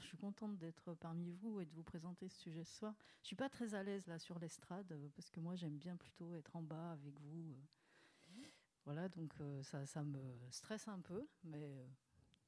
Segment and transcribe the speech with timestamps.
[0.00, 2.94] Je suis contente d'être parmi vous et de vous présenter ce sujet ce soir.
[3.22, 5.96] Je suis pas très à l'aise là sur l'estrade euh, parce que moi, j'aime bien
[5.96, 7.52] plutôt être en bas avec vous.
[7.52, 8.44] euh.
[8.84, 10.20] Voilà, donc euh, ça, me
[10.50, 11.88] stresse un peu, mais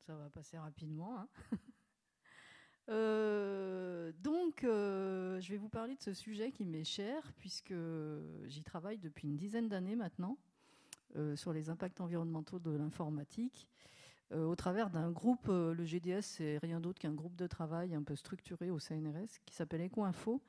[0.07, 1.21] ça va passer rapidement.
[1.21, 1.29] hein.
[4.23, 7.75] Donc, je vais vous parler de ce sujet qui m'est cher, puisque
[8.47, 10.39] j'y travaille depuis une dizaine d'années maintenant,
[11.35, 13.69] sur les impacts environnementaux de l'informatique,
[14.33, 17.95] euh, au travers d'un groupe, euh, le GDS, c'est rien d'autre qu'un groupe de travail
[17.95, 20.43] un peu structuré au CNRS, qui s'appelle EcoInfo.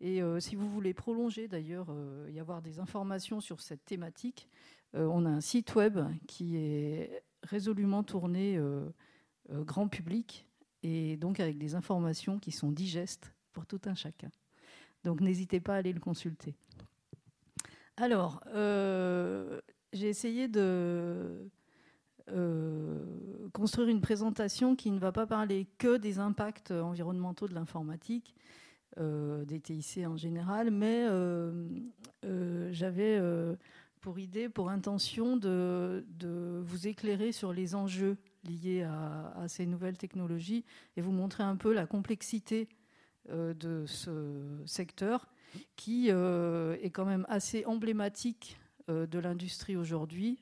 [0.00, 1.94] Et euh, si vous voulez prolonger d'ailleurs
[2.28, 4.48] y avoir des informations sur cette thématique,
[4.92, 5.98] on a un site web
[6.28, 8.60] qui est résolument tourné
[9.50, 10.46] grand public
[10.84, 14.30] et donc avec des informations qui sont digestes pour tout un chacun.
[15.02, 16.54] Donc n'hésitez pas à aller le consulter.
[17.96, 18.40] Alors,
[19.92, 21.50] j'ai essayé de
[22.32, 23.04] euh,
[23.52, 28.34] construire une présentation qui ne va pas parler que des impacts environnementaux de l'informatique,
[28.98, 31.52] euh, des TIC en général, mais euh,
[32.72, 33.20] j'avais
[34.00, 36.04] pour idée, pour intention de,
[36.62, 40.64] vous éclairer sur les enjeux liés à, à ces nouvelles technologies
[40.96, 42.68] et vous montrer un peu la complexité
[43.30, 45.28] de ce secteur
[45.76, 50.38] qui est quand même assez emblématique de l'industrie aujourd'hui,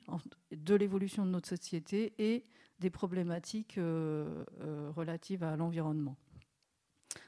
[0.51, 2.45] de l'évolution de notre société et
[2.79, 6.17] des problématiques euh, euh, relatives à l'environnement.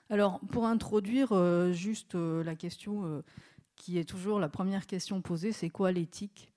[0.09, 3.21] Alors, pour introduire euh, juste euh, la question euh,
[3.75, 6.51] qui est toujours la première question posée, c'est quoi l'éthique?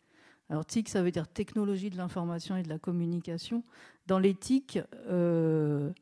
[0.51, 3.63] Alors, TIC, ça veut dire technologie de l'information et de la communication.
[4.07, 5.93] Dans l'éthique, euh,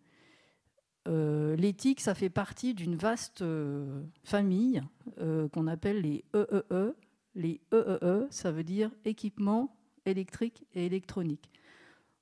[1.09, 4.83] euh, l'éthique, ça fait partie d'une vaste euh, famille
[5.19, 6.95] euh, qu'on appelle les EEE.
[7.37, 11.51] Les EEE, ça veut dire équipement électrique et électronique.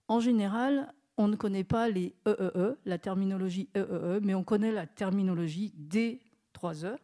[0.09, 4.87] En général, on ne connaît pas les EEE, la terminologie EEE, mais on connaît la
[4.87, 6.97] terminologie D3E,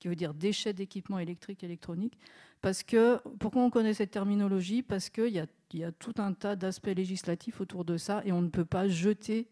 [0.00, 2.18] qui veut dire déchets d'équipement électrique et électronique.
[2.62, 4.82] Parce que, pourquoi on connaît cette terminologie?
[4.82, 8.48] Parce qu'il y a tout un tas d'aspects législatifs autour de ça et on ne
[8.48, 9.48] peut pas jeter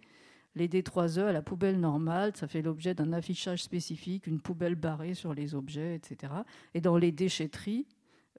[0.54, 2.32] les D3E à la poubelle normale.
[2.36, 6.32] Ça fait l'objet d'un affichage spécifique, une poubelle barrée sur les objets, etc.
[6.74, 7.86] Et dans les déchetteries,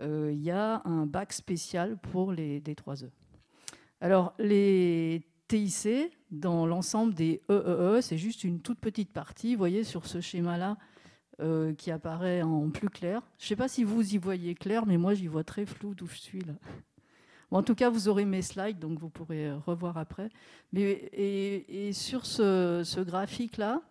[0.01, 3.09] euh, il y a un bac spécial pour les D3E.
[4.02, 9.56] Alors, les TIC, dans l'ensemble des EEE, c'est juste une toute petite partie.
[9.56, 10.78] Vous voyez sur ce schéma-là
[11.41, 13.22] euh, qui apparaît en plus clair.
[13.40, 15.96] Je ne sais pas si vous y voyez clair, mais moi j'y vois très flou
[15.96, 16.53] d'où je suis là.
[17.53, 20.30] En tout cas, vous aurez mes slides, donc vous pourrez euh, revoir après.
[20.75, 23.81] Et, sur ce, graphique-là,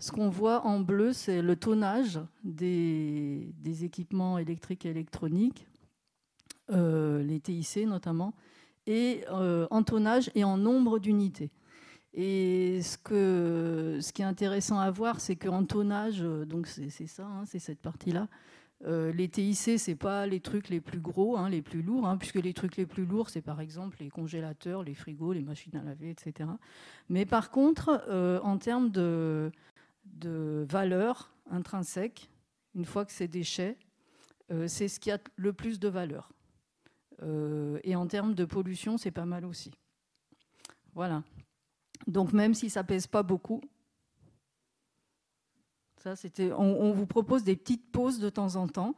[0.00, 5.68] ce qu'on voit en bleu, c'est le tonnage des, équipements électriques et électroniques,
[6.72, 8.34] euh, les TIC notamment,
[8.88, 11.52] et euh, en tonnage et en nombre d'unités.
[12.14, 17.44] Et ce, qui est intéressant à voir, c'est qu'en tonnage, donc c'est c'est ça, hein,
[17.46, 18.26] c'est cette partie-là,
[18.84, 22.16] euh, les TIC, c'est pas les trucs les plus gros, hein, les plus lourds, hein,
[22.16, 25.76] puisque les trucs les plus lourds, c'est par exemple les congélateurs, les frigos, les machines
[25.76, 26.50] à laver, etc.
[27.08, 29.52] Mais par contre, euh, en termes de,
[30.68, 32.30] valeur intrinsèque,
[32.74, 33.76] une fois que c'est déchets,
[34.50, 36.32] euh, c'est ce qui a le plus de valeur.
[37.84, 39.70] Et en termes de pollution, c'est pas mal aussi.
[40.92, 41.22] Voilà.
[42.08, 43.60] Donc même si ça pèse pas beaucoup,
[46.56, 48.94] On, vous propose des petites pauses de temps en temps,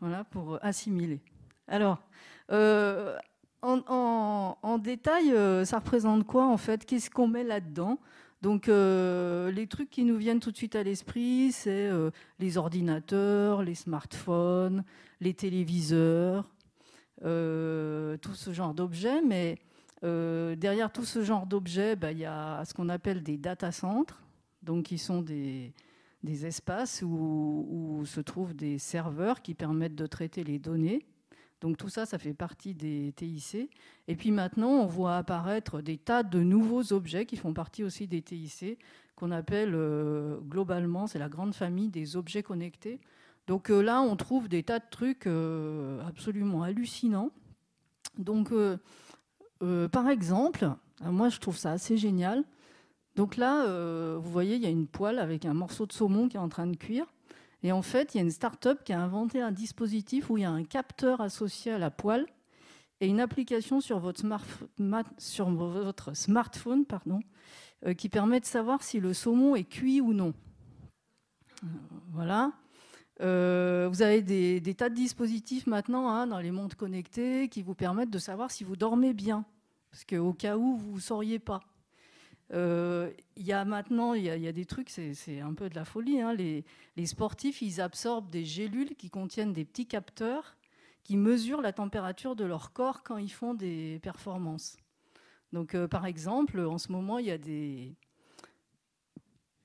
[0.00, 1.20] voilà, pour assimiler.
[1.68, 2.02] Alors,
[2.50, 3.16] euh,
[3.62, 6.84] en, détail, euh, ça représente quoi en fait?
[6.84, 7.98] Qu'est-ce qu'on met là-dedans?
[8.42, 12.58] Donc euh, les trucs qui nous viennent tout de suite à l'esprit, c'est euh, les
[12.58, 14.84] ordinateurs, les smartphones,
[15.20, 16.44] les téléviseurs,
[17.24, 19.56] euh, tout ce genre d'objets, mais
[20.02, 23.72] euh, derrière tout ce genre d'objets, bah, il y a ce qu'on appelle des data
[23.72, 24.20] centres,
[24.62, 25.72] donc qui sont des,
[26.24, 31.06] des espaces où, se trouvent des serveurs qui permettent de traiter les données.
[31.60, 33.70] Donc tout ça, ça fait partie des TIC.
[34.08, 38.06] Et puis maintenant, on voit apparaître des tas de nouveaux objets qui font partie aussi
[38.06, 38.78] des TIC,
[39.16, 43.00] qu'on appelle euh, globalement, c'est la grande famille des objets connectés.
[43.46, 47.30] Donc euh, là, on trouve des tas de trucs euh, absolument hallucinants.
[48.18, 48.52] Donc,
[49.90, 50.70] par exemple,
[51.02, 52.44] moi je trouve ça assez génial.
[53.16, 56.28] Donc là, euh, vous voyez, il y a une poêle avec un morceau de saumon
[56.28, 57.06] qui est en train de cuire.
[57.62, 60.42] Et en fait, il y a une start-up qui a inventé un dispositif où il
[60.42, 62.26] y a un capteur associé à la poêle
[63.00, 64.22] et une application sur votre,
[65.18, 67.20] sur votre smartphone pardon,
[67.86, 70.34] euh, qui permet de savoir si le saumon est cuit ou non.
[72.12, 72.52] Voilà.
[73.20, 77.62] Euh, vous avez des, des tas de dispositifs maintenant hein, dans les montres connectées qui
[77.62, 79.44] vous permettent de savoir si vous dormez bien.
[79.90, 81.60] Parce qu'au cas où, vous ne sauriez pas.
[82.52, 86.20] Il y a maintenant, il y, a des trucs, c'est un peu de la folie.
[86.20, 86.34] Hein.
[86.34, 86.64] Les,
[86.96, 90.56] les, sportifs, ils absorbent des gélules qui contiennent des petits capteurs
[91.02, 94.76] qui mesurent la température de leur corps quand ils font des performances.
[95.52, 97.94] Donc, par exemple, en ce moment, il y a des,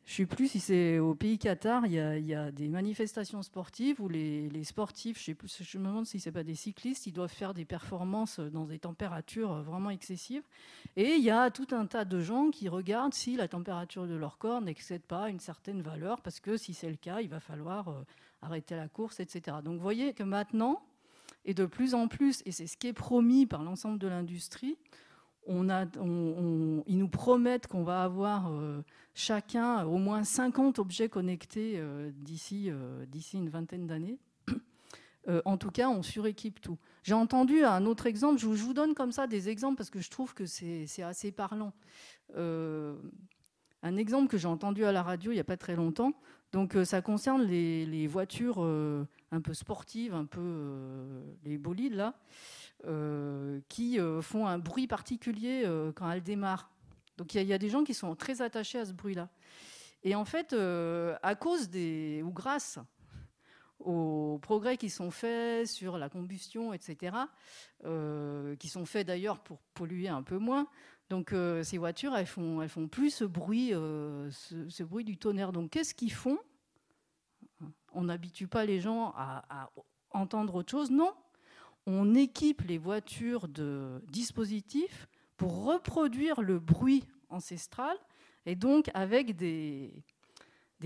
[0.09, 4.01] je ne sais plus si c'est au pays Qatar, il y, a, des manifestations sportives
[4.01, 7.11] où les, sportifs, je, sais je me demande si ce n'est pas des cyclistes, ils
[7.11, 10.41] doivent faire des performances dans des températures vraiment excessives.
[10.95, 14.15] Et il y a tout un tas de gens qui regardent si la température de
[14.15, 17.39] leur corps n'excède pas une certaine valeur, parce que si c'est le cas, il va
[17.39, 18.03] falloir euh,
[18.41, 19.57] arrêter la course, etc.
[19.63, 20.81] Donc vous voyez que maintenant,
[21.45, 24.75] et de plus en plus, et c'est ce qui est promis par l'ensemble de l'industrie,
[25.49, 33.05] ils nous promettent qu'on va avoir euh, chacun au moins 50 objets connectés euh, euh,
[33.05, 34.19] d'ici une vingtaine d'années.
[35.45, 36.77] en tout cas, on suréquipe tout.
[37.03, 40.09] J'ai entendu un autre exemple, je vous, donne comme ça des exemples parce que je
[40.09, 41.73] trouve que c'est assez parlant.
[42.35, 46.13] un exemple que j'ai entendu à la radio il n'y a pas très longtemps,
[46.51, 52.15] donc ça concerne les, les voitures un peu sportives, un peu les bolides là.
[52.85, 56.71] Euh, qui euh, font un bruit particulier euh, quand elles démarrent.
[57.17, 59.27] Donc il y, a des gens qui sont très attachés à ce bruit-là.
[60.03, 62.79] Et en fait, à cause des, ou grâce
[63.79, 67.17] aux progrès qui sont faits sur la combustion, etc.,
[67.83, 70.69] qui sont faits d'ailleurs pour polluer un peu moins.
[71.09, 75.51] Donc ces voitures, elles font, elles font plus ce bruit, ce, bruit du tonnerre.
[75.51, 76.39] Donc qu'est-ce qu'ils font?
[77.91, 79.69] On n'habitue pas les gens à, à,
[80.11, 80.89] entendre autre chose?
[80.89, 81.13] Non,
[81.85, 87.97] on équipe les voitures de dispositifs pour reproduire le bruit ancestral
[88.45, 89.91] et donc avec des,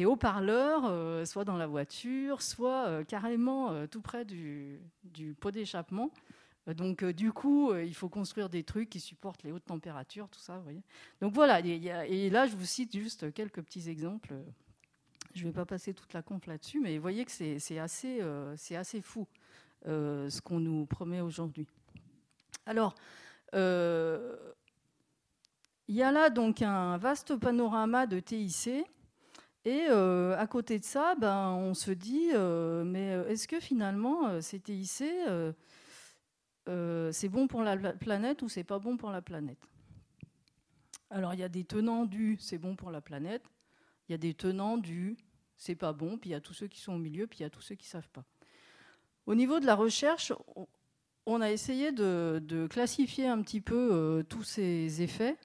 [0.06, 4.82] haut-parleurs, euh, soit dans la voiture, soit euh, carrément euh, tout près du,
[5.40, 6.12] pot d'échappement.
[6.68, 10.64] Donc du coup, il faut construire des trucs qui supportent les hautes températures, tout ça.
[11.20, 14.34] Donc voilà, et là je vous cite juste quelques petits exemples.
[15.34, 19.02] Je ne vais pas passer toute la conf là-dessus, mais vous voyez que c'est assez
[19.02, 19.28] fou.
[19.86, 21.68] Euh, ce qu'on nous promet aujourd'hui.
[22.66, 22.96] Alors,
[23.54, 24.38] euh,
[25.90, 28.86] il y a là donc un vaste panorama de TIC.
[29.66, 32.30] Et euh, à côté de ça, ben, on se dit,
[32.86, 35.04] mais est-ce que finalement, ces TIC,
[37.12, 39.70] c'est bon pour la planète ou c'est pas bon pour la planète?
[41.10, 43.44] Alors, il y a des tenants du c'est bon pour la planète,
[44.08, 45.18] il y a des tenants du
[45.56, 47.44] c'est pas bon, puis il y a tous ceux qui sont au milieu, puis il
[47.44, 48.26] y a tous ceux qui savent pas.
[49.26, 50.34] Au niveau de la recherche,
[51.26, 55.38] on a essayé de, classifier un petit peu euh, tous ces effets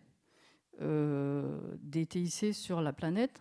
[0.81, 3.41] euh, des TIC sur la planète.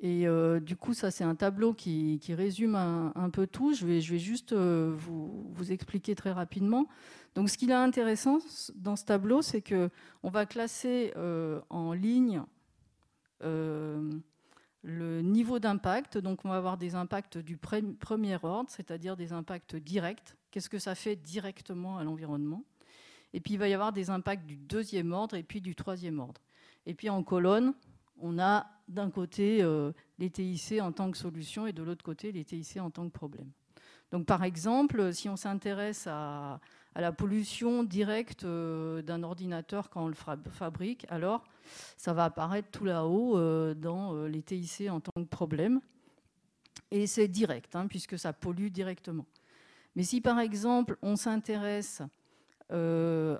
[0.00, 3.72] Et euh, du coup, ça, c'est un tableau qui, résume un, peu tout.
[3.72, 6.86] Je vais, juste vous, expliquer très rapidement.
[7.34, 8.38] Donc, ce qui est intéressant
[8.74, 11.12] dans ce tableau, c'est qu'on va classer
[11.70, 12.42] en ligne
[14.84, 16.18] le niveau d'impact.
[16.18, 20.36] Donc, on va avoir des impacts du premier ordre, c'est-à-dire des impacts directs.
[20.50, 22.62] Qu'est-ce que ça fait directement à l'environnement?
[23.32, 26.20] Et puis, il va y avoir des impacts du deuxième ordre et puis du troisième
[26.20, 26.40] ordre.
[26.84, 27.72] Et puis, en colonne,
[28.20, 32.30] on a d'un côté euh, les TIC en tant que solution et de l'autre côté
[32.30, 33.50] les TIC en tant que problème.
[34.12, 36.60] Donc, par exemple, si on s'intéresse à,
[36.94, 41.44] à la pollution directe euh, d'un ordinateur quand on le fabrique, alors
[41.96, 45.80] ça va apparaître tout là-haut euh, dans euh, les TIC en tant que problème.
[46.90, 49.26] Et c'est direct, hein, puisque ça pollue directement.
[49.96, 52.02] Mais si par exemple on s'intéresse
[52.70, 53.36] au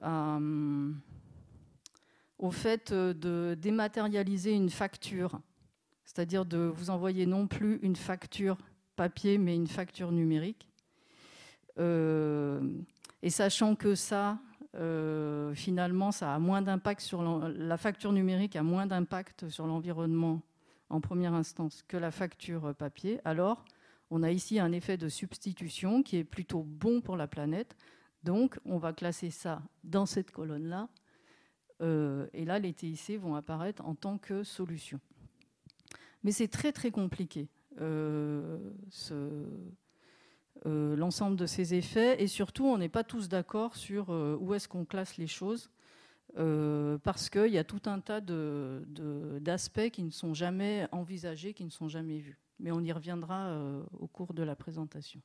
[2.51, 5.41] fait de dématérialiser une facture,
[6.05, 8.59] c'est-à-dire de vous envoyer non plus une facture
[8.97, 10.69] papier, mais une facture numérique,
[13.25, 14.39] et sachant que ça,
[14.75, 20.43] euh, finalement, ça a moins d'impact sur la facture numérique a moins d'impact sur l'environnement
[20.91, 23.65] en première instance que la facture papier, alors
[24.11, 27.75] on a ici un effet de substitution qui est plutôt bon pour la planète.
[28.25, 30.91] Donc, on va classer ça dans cette colonne-là.
[31.81, 35.01] Euh, et là, les TIC vont apparaître en tant que solution.
[36.25, 37.49] Mais c'est très, très compliqué.
[37.81, 38.59] Euh,
[38.91, 39.47] ce,
[40.67, 42.23] euh, l'ensemble de ces effets.
[42.23, 45.69] Et surtout, on n'est pas tous d'accord sur euh, où est-ce qu'on classe les choses,
[46.39, 51.65] euh, parce qu'il y a tout un tas d'aspects qui ne sont jamais envisagés, qui
[51.65, 52.39] ne sont jamais vus.
[52.61, 53.59] Mais on y reviendra
[53.99, 55.21] au cours de la présentation.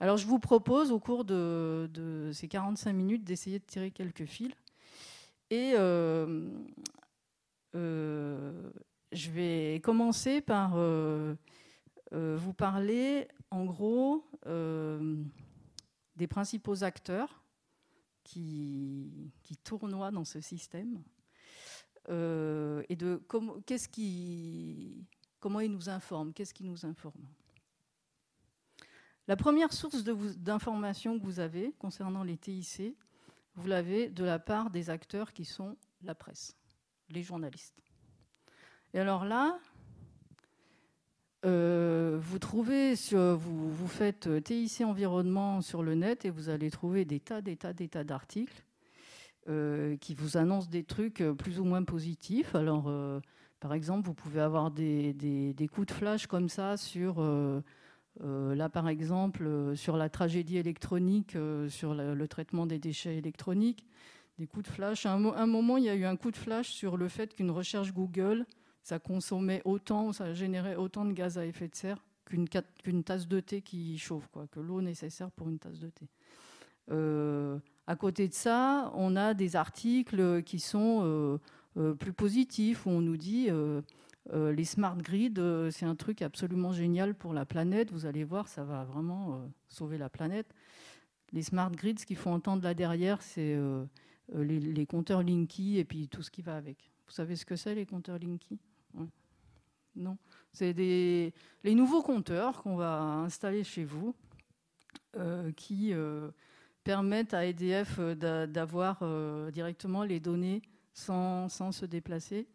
[0.00, 4.52] Alors, je vous propose, au cours de, ces 45 minutes, d'essayer de tirer quelques fils.
[5.50, 5.72] Et
[7.72, 10.76] je vais commencer par
[12.12, 15.22] vous parler en gros euh,
[16.16, 17.42] des principaux acteurs
[18.24, 21.02] qui, qui, tournoient dans ce système.
[22.08, 23.20] et de
[23.66, 25.06] qu'est-ce qui,
[25.40, 27.26] comment ils nous informent, qu'est-ce qui nous informe?
[29.28, 32.96] La première source d'information que vous avez concernant les TIC,
[33.56, 36.56] vous l'avez de la part des acteurs qui sont la presse,
[37.08, 37.82] les journalistes.
[38.94, 39.58] Et alors là,
[41.46, 47.04] euh, vous trouvez, vous, vous, faites TIC environnement sur le net et vous allez trouver
[47.04, 48.64] des tas, des tas, des tas d'articles
[49.48, 52.54] euh, qui vous annoncent des trucs plus ou moins positifs.
[52.54, 53.20] Alors, euh,
[53.60, 57.20] par exemple, vous pouvez avoir des, des, coups de flash comme ça sur
[58.22, 63.16] euh, là, par exemple, euh, sur la tragédie électronique, euh, sur le, traitement des déchets
[63.16, 63.84] électroniques,
[64.38, 65.06] des coups de flash.
[65.06, 67.50] À un, moment, il y a eu un coup de flash sur le fait qu'une
[67.50, 68.46] recherche Google,
[68.86, 73.40] ça consommait autant, ça générait autant de gaz à effet de serre qu'une tasse de
[73.40, 76.08] thé qui chauffe, quoi, que l'eau nécessaire pour une tasse de thé.
[77.86, 81.38] à côté de ça, on a des articles qui sont
[81.98, 83.48] plus positifs, où on nous dit
[84.32, 87.92] euh, les smart grids, euh, c'est un truc absolument génial pour la planète.
[87.92, 89.38] Vous allez voir, ça va vraiment euh,
[89.68, 90.52] sauver la planète.
[91.32, 93.58] Les smart grids, ce qu'il faut entendre là derrière, c'est
[94.32, 96.92] les, compteurs Linky et puis tout ce qui va avec.
[97.06, 98.60] Vous savez ce que c'est, les compteurs Linky?
[99.94, 100.18] Non
[100.52, 101.32] C'est les
[101.64, 104.14] nouveaux compteurs qu'on va installer chez vous
[105.56, 105.94] qui
[106.84, 109.02] permettent à EDF d'avoir
[109.52, 110.62] directement les données
[110.96, 112.46] sans, se déplacer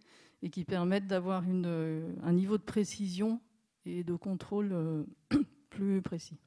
[0.41, 3.39] et qui permettent d'avoir euh, un niveau de précision
[3.85, 5.03] et de contrôle euh,
[5.69, 6.37] plus précis.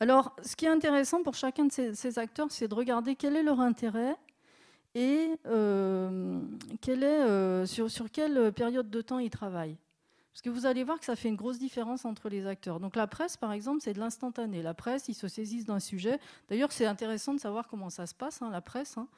[0.00, 3.42] Alors, ce qui est intéressant pour chacun de ces, acteurs, c'est de regarder quel est
[3.42, 4.16] leur intérêt
[4.94, 6.40] et euh,
[6.86, 9.76] est, sur, sur quelle période de temps ils travaillent.
[10.38, 12.78] Parce que vous allez voir que ça fait une grosse différence entre les acteurs.
[12.78, 14.62] Donc la presse, par exemple, c'est de l'instantané.
[14.62, 16.20] La presse, ils se saisissent d'un sujet.
[16.48, 18.98] D'ailleurs, c'est intéressant de savoir comment ça se passe, hein, la presse.
[18.98, 19.08] Hein.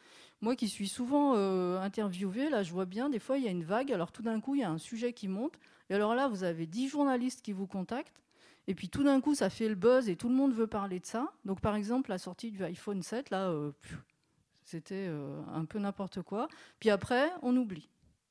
[0.40, 3.50] Moi qui suis souvent euh, interviewée, là, je vois bien, des fois, il y a
[3.50, 3.92] une vague.
[3.92, 5.58] Alors tout d'un coup, il y a un sujet qui monte.
[5.90, 8.22] Et alors là, vous avez 10 journalistes qui vous contactent.
[8.66, 11.00] Et puis tout d'un coup, ça fait le buzz et tout le monde veut parler
[11.00, 11.30] de ça.
[11.44, 13.72] Donc par exemple, la sortie du iPhone 7, là, euh,
[14.70, 16.48] c'était euh, un peu n'importe quoi.
[16.78, 17.88] Puis après, on oublie.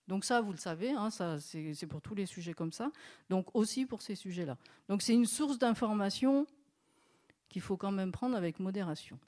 [0.07, 2.91] Donc ça, vous le savez, hein, c'est pour tous les sujets comme ça.
[3.29, 4.57] Donc aussi pour ces sujets-là.
[4.87, 6.47] Donc c'est une source d'information
[7.49, 9.19] qu'il faut quand même prendre avec modération.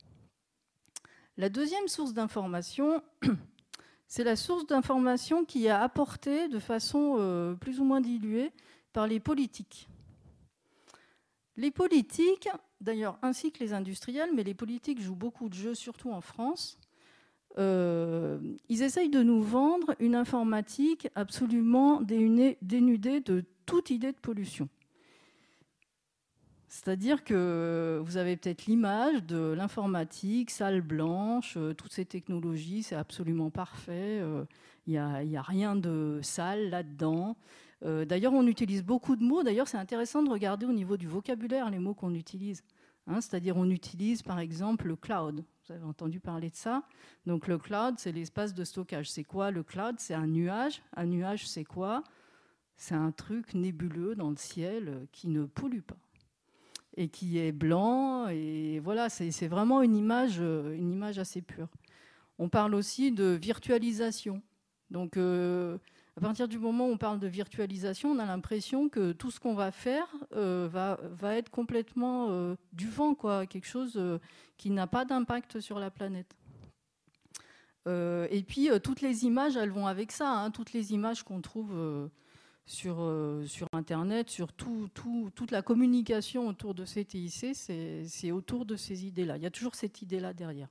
[1.38, 3.04] La deuxième source d'information,
[4.08, 8.52] c'est la source d'information qui est apportée de façon euh, plus ou moins diluée
[8.94, 9.88] par les politiques.
[11.58, 12.50] Les politiques,
[12.80, 16.80] d'ailleurs ainsi que les industriels, mais les politiques jouent beaucoup de jeux, surtout en France,
[17.58, 18.40] euh,
[18.70, 24.70] ils essayent de nous vendre une informatique absolument dénudée de toute idée de pollution.
[26.68, 32.96] C'est-à-dire que vous avez peut-être l'image de l'informatique, salle blanche, euh, toutes ces technologies, c'est
[32.96, 34.18] absolument parfait,
[34.88, 37.36] il euh, n'y a, rien de sale là-dedans.
[37.82, 41.70] d'ailleurs, on utilise beaucoup de mots, d'ailleurs c'est intéressant de regarder au niveau du vocabulaire
[41.70, 42.64] les mots qu'on utilise.
[43.08, 45.44] Hein, c'est-à-dire on utilise par exemple le cloud.
[45.72, 46.84] Vous avez entendu parler de ça.
[47.26, 49.10] Donc le cloud, c'est l'espace de stockage.
[49.10, 49.96] C'est quoi le cloud?
[50.00, 50.82] C'est un nuage.
[50.98, 52.04] Un nuage, c'est quoi?
[52.76, 55.96] C'est un truc nébuleux dans le ciel qui ne pollue pas
[56.98, 58.28] et qui est blanc.
[58.28, 61.70] Et voilà, c'est vraiment une image, une image assez pure.
[62.38, 64.42] On parle aussi de virtualisation.
[64.90, 65.78] Donc euh,
[66.18, 69.40] à partir du moment où on parle de virtualisation, on a l'impression que tout ce
[69.40, 74.20] qu'on va faire euh, va, être complètement euh, du vent, quoi, quelque chose euh,
[74.58, 76.36] qui n'a pas d'impact sur la planète.
[77.88, 80.30] et puis toutes les images, elles vont avec ça.
[80.30, 80.52] Hein.
[80.52, 82.10] toutes les images qu'on trouve
[82.66, 83.00] sur,
[83.72, 89.06] Internet, sur tout, tout, toute la communication autour de ces TIC, c'est autour de ces
[89.06, 89.38] idées-là.
[89.38, 90.68] Il y a toujours cette idée-là derrière.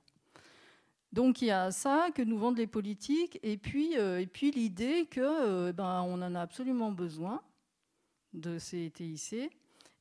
[1.11, 5.07] Donc il y a ça que nous vendent les politiques, et puis, euh, puis l'idée
[5.13, 7.41] qu'on euh, ben, on en a absolument besoin
[8.33, 9.51] de ces TIC,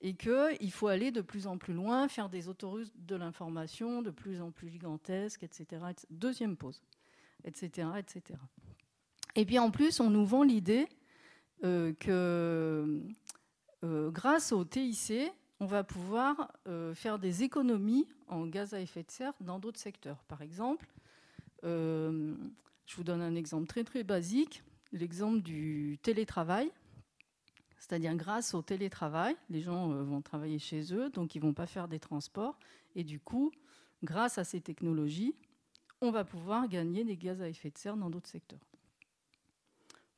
[0.02, 4.10] et qu'il faut aller de plus en plus loin, faire des autoroutes de l'information de
[4.10, 5.84] plus en plus gigantesques, etc.
[6.10, 6.80] Deuxième pause,
[7.44, 8.38] etc., etc.
[9.34, 10.88] Et puis en plus, on nous vend l'idée
[11.64, 13.02] euh, que
[13.82, 16.52] grâce au TIC, on va pouvoir
[16.94, 20.22] faire des économies en gaz à effet de serre dans d'autres secteurs.
[20.28, 20.86] Par exemple,
[21.64, 22.34] euh,
[22.86, 24.62] je vous donne un exemple très très basique,
[24.92, 26.70] l'exemple du télétravail.
[27.78, 31.54] C'est-à-dire grâce au télétravail, les gens euh, vont travailler chez eux, donc ils ne vont
[31.54, 32.58] pas faire des transports.
[32.94, 33.52] Et du coup,
[34.02, 35.34] grâce à ces technologies,
[36.00, 38.60] on va pouvoir gagner des gaz à effet de serre dans d'autres secteurs.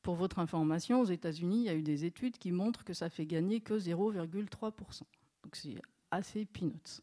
[0.01, 3.09] Pour votre information, aux États-Unis, il y a eu des études qui montrent que ça
[3.09, 5.03] fait gagner que 0,3%.
[5.43, 5.75] Donc c'est
[6.11, 7.01] assez peanuts.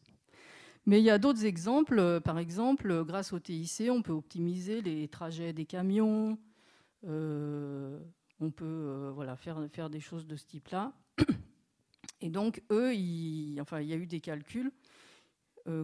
[0.85, 2.21] Mais il y a d'autres exemples.
[2.21, 6.37] Par exemple, grâce au TIC, on peut optimiser les trajets des camions.
[7.03, 10.93] on peut voilà, faire, des choses de ce type-là.
[12.21, 12.93] Et donc, eux,
[13.59, 14.71] enfin, il y a eu des calculs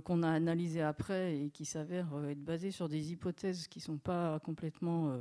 [0.04, 3.98] qu'on a analysés après et qui s'avèrent être basés sur des hypothèses qui ne sont
[3.98, 5.16] pas complètement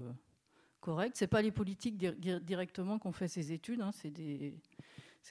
[0.81, 1.17] correctes.
[1.17, 4.55] Ce n'est pas les politiques directement qu'on fait ces études, hein, c'est des,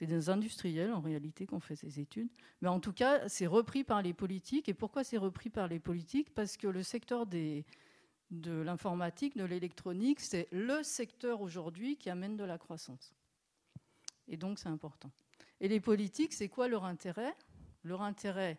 [0.04, 2.28] des, industriels en réalité qui ont fait ces études.
[2.60, 4.68] Mais en tout cas, c'est repris par les politiques.
[4.68, 6.34] Et pourquoi c'est repris par les politiques?
[6.34, 7.64] Parce que le secteur de
[8.30, 13.14] l'informatique, de l'électronique, c'est le secteur aujourd'hui qui amène de la croissance.
[14.28, 15.10] Et donc, c'est important.
[15.60, 17.34] Et les politiques, c'est quoi leur intérêt?
[17.84, 18.58] Leur intérêt,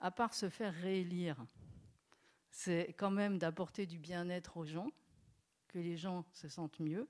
[0.00, 1.36] à part se faire réélire,
[2.50, 4.90] c'est quand même d'apporter du bien-être aux gens,
[5.68, 7.06] que les gens se sentent mieux.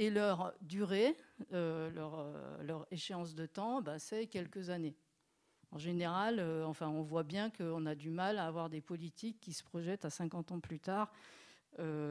[0.00, 1.14] Et leur durée,
[1.52, 4.96] euh, euh, leur, échéance de temps, bah, c'est quelques années.
[5.72, 9.42] En général, euh, enfin, on voit bien qu'on a du mal à avoir des politiques
[9.42, 11.12] qui se projettent à 50 ans plus tard,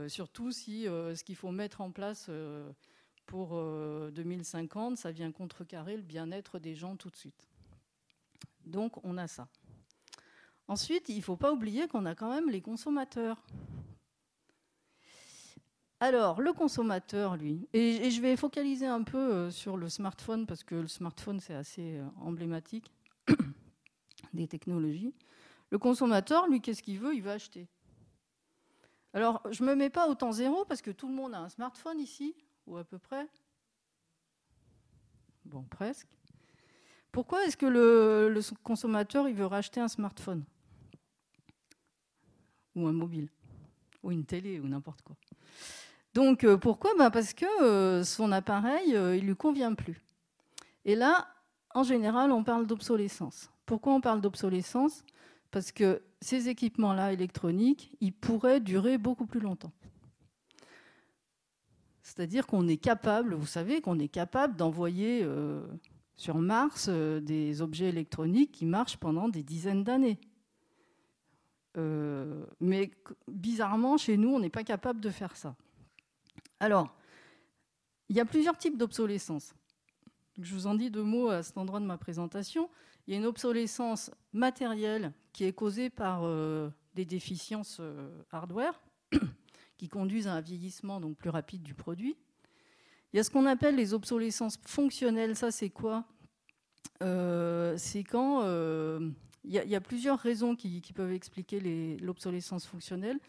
[0.08, 2.30] surtout si ce qu'il faut mettre en place
[3.26, 3.60] pour
[4.12, 7.48] 2050, ça vient contrecarrer le bien-être des gens tout de suite.
[8.66, 9.48] Donc on a ça.
[10.68, 13.44] Ensuite, il ne faut pas oublier qu'on a quand même les consommateurs.
[16.02, 20.64] Alors, le consommateur, lui, et, je vais focaliser un peu euh, sur le smartphone, parce
[20.64, 22.94] que le smartphone, c'est assez euh, emblématique
[24.34, 25.14] des technologies.
[25.72, 27.14] Le consommateur, lui, qu'est-ce qu'il veut?
[27.14, 27.68] Il veut acheter.
[29.14, 31.40] Alors, je ne me mets pas au temps zéro, parce que tout le monde a
[31.40, 32.34] un smartphone ici,
[32.66, 33.28] ou à peu près.
[35.44, 36.08] Bon, presque.
[37.12, 40.46] Pourquoi est-ce que le, le consommateur, il veut racheter un smartphone?
[42.76, 43.30] Ou un mobile?
[44.02, 45.18] Ou une télé, ou n'importe quoi
[46.14, 46.92] donc euh, pourquoi?
[46.98, 50.02] Ben, Parce que euh, son appareil, euh, il lui convient plus.
[50.86, 51.28] Et là,
[51.74, 53.52] en général, on parle d'obsolescence.
[53.66, 55.04] Pourquoi on parle d'obsolescence?
[55.52, 59.72] Parce que ces équipements-là électroniques, ils pourraient durer beaucoup plus longtemps.
[62.02, 65.28] C'est-à-dire qu'on est capable, vous savez, qu'on est capable d'envoyer
[66.16, 70.20] sur Mars des objets électroniques qui marchent pendant des dizaines d'années.
[72.60, 72.92] mais
[73.28, 75.56] bizarrement, chez nous, on n'est pas capable de faire ça.
[76.60, 76.94] Alors,
[78.10, 79.54] il y a plusieurs types d'obsolescence.
[80.42, 82.70] Je vous en dis deux mots à cet endroit de ma présentation.
[83.08, 88.82] Il y a une obsolescence matérielle qui est causée par euh, des déficiences euh, hardware
[89.78, 92.18] qui conduisent à un vieillissement donc plus rapide du produit.
[93.12, 95.36] Il y a ce qu'on appelle les obsolescences fonctionnelles.
[95.36, 96.06] Ça, c'est quoi?
[97.02, 98.44] Euh, C'est quand
[99.46, 103.20] il y, a plusieurs raisons qui, qui peuvent expliquer l'obsolescence fonctionnelle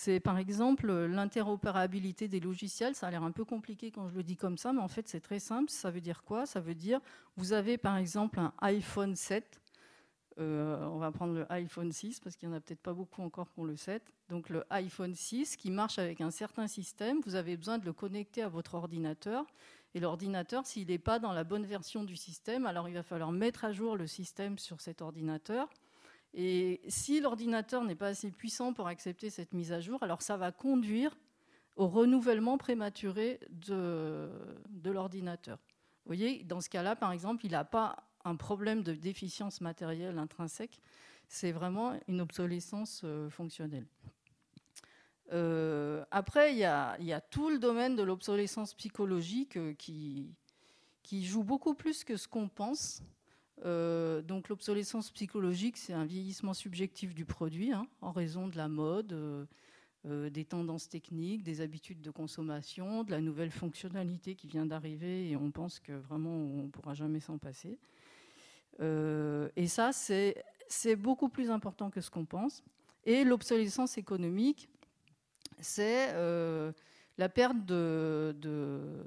[0.00, 2.94] c'est par exemple l'interopérabilité des logiciels.
[2.94, 5.08] Ça a l'air un peu compliqué quand je le dis comme ça, mais en fait
[5.08, 5.70] c'est très simple.
[5.70, 6.46] Ça veut dire quoi?
[6.46, 7.00] Ça veut dire,
[7.36, 9.60] vous avez par exemple un iPhone 7.
[10.38, 13.22] Euh, on va prendre le iPhone 6 parce qu'il n'y en a peut-être pas beaucoup
[13.22, 14.00] encore pour le 7.
[14.28, 17.92] Donc le iPhone 6 qui marche avec un certain système, vous avez besoin de le
[17.92, 19.46] connecter à votre ordinateur.
[19.94, 23.32] Et l'ordinateur, s'il n'est pas dans la bonne version du système, alors il va falloir
[23.32, 25.68] mettre à jour le système sur cet ordinateur.
[26.34, 30.36] Et si l'ordinateur n'est pas assez puissant pour accepter cette mise à jour, alors ça
[30.36, 31.16] va conduire
[31.76, 34.28] au renouvellement prématuré de,
[34.84, 35.58] l'ordinateur.
[36.04, 40.18] Vous voyez, dans ce cas-là, par exemple, il n'a pas un problème de déficience matérielle
[40.18, 40.80] intrinsèque,
[41.28, 43.86] c'est vraiment une obsolescence euh, fonctionnelle.
[45.32, 50.34] Euh, après, il y, a, tout le domaine de l'obsolescence psychologique euh, qui,
[51.02, 53.02] qui joue beaucoup plus que ce qu'on pense.
[53.64, 58.68] Euh, donc l'obsolescence psychologique, c'est un vieillissement subjectif du produit hein, en raison de la
[58.68, 59.44] mode, euh,
[60.06, 65.28] euh, des tendances techniques, des habitudes de consommation, de la nouvelle fonctionnalité qui vient d'arriver
[65.30, 67.78] et on pense que vraiment on ne pourra jamais s'en passer.
[68.80, 72.62] et ça, c'est beaucoup plus important que ce qu'on pense.
[73.04, 74.68] Et l'obsolescence économique,
[75.58, 76.12] c'est
[77.16, 79.02] la perte de, de,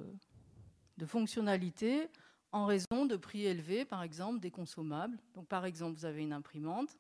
[0.98, 2.10] de fonctionnalité
[2.52, 5.18] en raison de prix élevés, par exemple, des consommables.
[5.36, 6.98] Donc, par exemple, vous avez une imprimante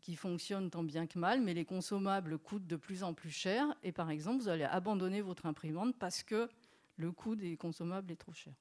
[0.00, 3.74] qui fonctionne tant bien que mal, mais les consommables coûtent de plus en plus cher.
[3.82, 6.48] Et par exemple, vous allez abandonner votre imprimante parce que
[6.96, 8.52] le coût des consommables est trop cher.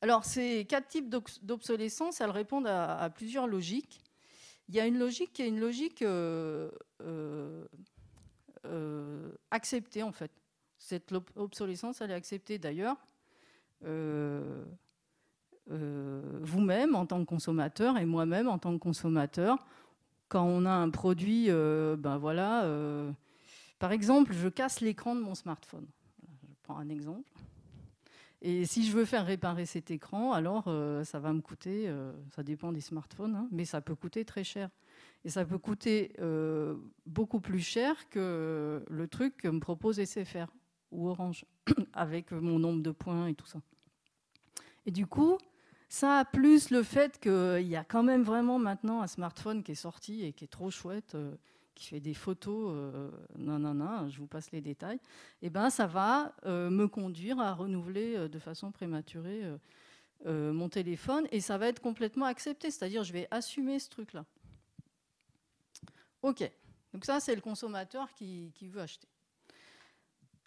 [0.00, 4.00] Alors, ces quatre types d'obsolescence, elles répondent à, plusieurs logiques.
[4.68, 6.70] Il y a une logique qui est une logique euh,
[7.02, 7.64] euh,
[8.64, 10.32] euh, acceptée, en fait.
[10.78, 12.96] Cette obsolescence, elle est acceptée d'ailleurs
[15.68, 19.64] vous-même en tant que consommateur et moi-même en tant que consommateur,
[20.28, 22.66] quand on a un produit, euh, ben voilà,
[23.78, 25.86] par exemple, je casse l'écran de mon smartphone.
[26.22, 27.30] Je prends un exemple.
[28.40, 30.64] Et si je veux faire réparer cet écran, alors
[31.04, 31.92] ça va me coûter,
[32.34, 34.70] ça dépend des smartphones, hein, mais ça peut coûter très cher.
[35.24, 36.12] Et ça peut coûter
[37.06, 40.46] beaucoup plus cher que le truc que me propose SFR
[40.90, 41.44] ou Orange,
[41.92, 43.60] avec mon nombre de points et tout ça.
[44.86, 45.38] Et du coup,
[45.88, 49.76] ça, plus le fait qu'il y a quand même vraiment maintenant un smartphone qui est
[49.76, 51.34] sorti et qui est trop chouette, euh,
[51.74, 52.74] qui fait des photos,
[53.38, 54.96] non, non, non, je vous passe les détails,
[55.40, 59.42] et eh ben, ça va euh, me conduire à renouveler euh, de façon prématurée
[60.24, 64.24] mon téléphone et ça va être complètement accepté, c'est-à-dire je vais assumer ce truc-là.
[66.22, 66.48] Ok,
[66.92, 69.08] donc ça c'est le consommateur qui veut acheter.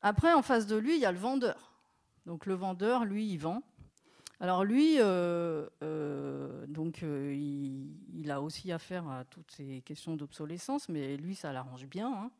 [0.07, 1.73] Après, en face de lui, il y a le vendeur.
[2.27, 3.63] Donc le vendeur, lui, il vend.
[4.39, 6.65] Alors lui, euh, euh,
[7.03, 12.31] euh, il, a aussi affaire à toutes ces questions d'obsolescence, mais lui, ça l'arrange bien.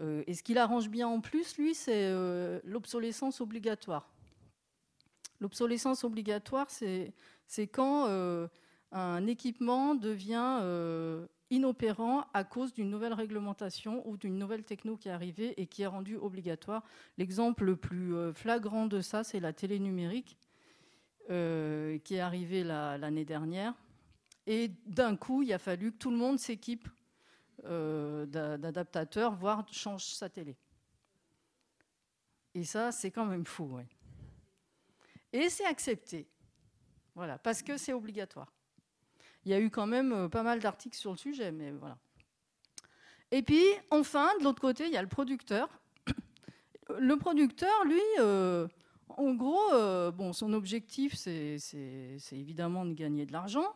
[0.00, 0.22] Hein.
[0.26, 2.12] et ce qui l'arrange bien en plus, lui, c'est
[2.64, 4.08] l'obsolescence obligatoire.
[5.40, 7.14] L'obsolescence obligatoire, c'est
[7.68, 8.06] quand
[8.92, 10.60] un équipement devient
[11.50, 15.82] inopérant à cause d'une nouvelle réglementation ou d'une nouvelle techno qui est arrivée et qui
[15.82, 16.82] est rendue obligatoire.
[17.16, 20.36] L'exemple le plus flagrant de ça, c'est la télé numérique.
[21.30, 23.72] Euh, qui est arrivé l'année dernière.
[24.46, 26.86] Et d'un coup, il a fallu que tout le monde s'équipe
[27.64, 30.54] euh, d'adaptateurs, voire change sa télé.
[32.52, 33.80] Et ça, c'est quand même fou.
[35.32, 36.28] Et c'est accepté.
[37.14, 38.52] Voilà, parce que c'est obligatoire.
[39.46, 41.96] Il y a eu quand même euh, pas mal d'articles sur le sujet, mais voilà.
[43.30, 45.70] Et puis, enfin, de l'autre côté, il y a le producteur.
[46.98, 48.02] Le producteur, lui,
[49.08, 51.58] en gros, euh, bon, son objectif, c'est
[52.32, 53.74] évidemment de gagner de l'argent.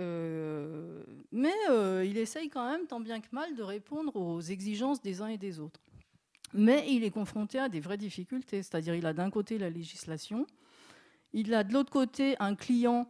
[0.00, 5.02] Euh, mais euh, il essaye quand même, tant bien que mal, de répondre aux exigences
[5.02, 5.80] des uns et des autres.
[6.54, 10.46] Mais il est confronté à des vraies difficultés, c'est-à-dire il a d'un côté la législation,
[11.32, 13.08] il a de l'autre côté un client,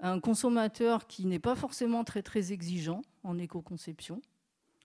[0.00, 4.22] un consommateur qui n'est pas forcément très exigeant en éco-conception.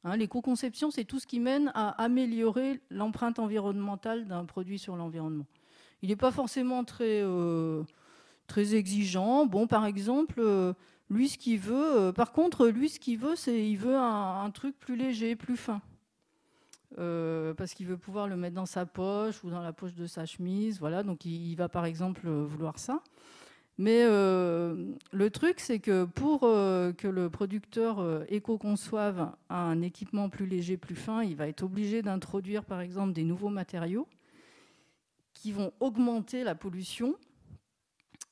[0.03, 5.45] Hein, l'éco-conception, c'est tout ce qui mène à améliorer l'empreinte environnementale d'un produit sur l'environnement.
[6.01, 7.83] Il n'est pas forcément très, euh,
[8.47, 9.45] très exigeant.
[9.45, 10.73] Bon, par exemple, euh,
[11.09, 14.49] lui, ce qu'il veut, euh, par contre, lui, ce qu'il veut, c'est il veut un,
[14.51, 15.81] truc plus léger, plus fin.
[16.95, 20.25] parce qu'il veut pouvoir le mettre dans sa poche ou dans la poche de sa
[20.25, 20.79] chemise.
[20.79, 23.01] Voilà, donc il, va par exemple vouloir ça.
[23.79, 30.95] Mais le truc, c'est que pour que le producteur éco-conçoive un équipement plus léger, plus
[30.95, 34.07] fin, il va être obligé d'introduire par exemple des nouveaux matériaux
[35.37, 37.15] qui vont augmenter la pollution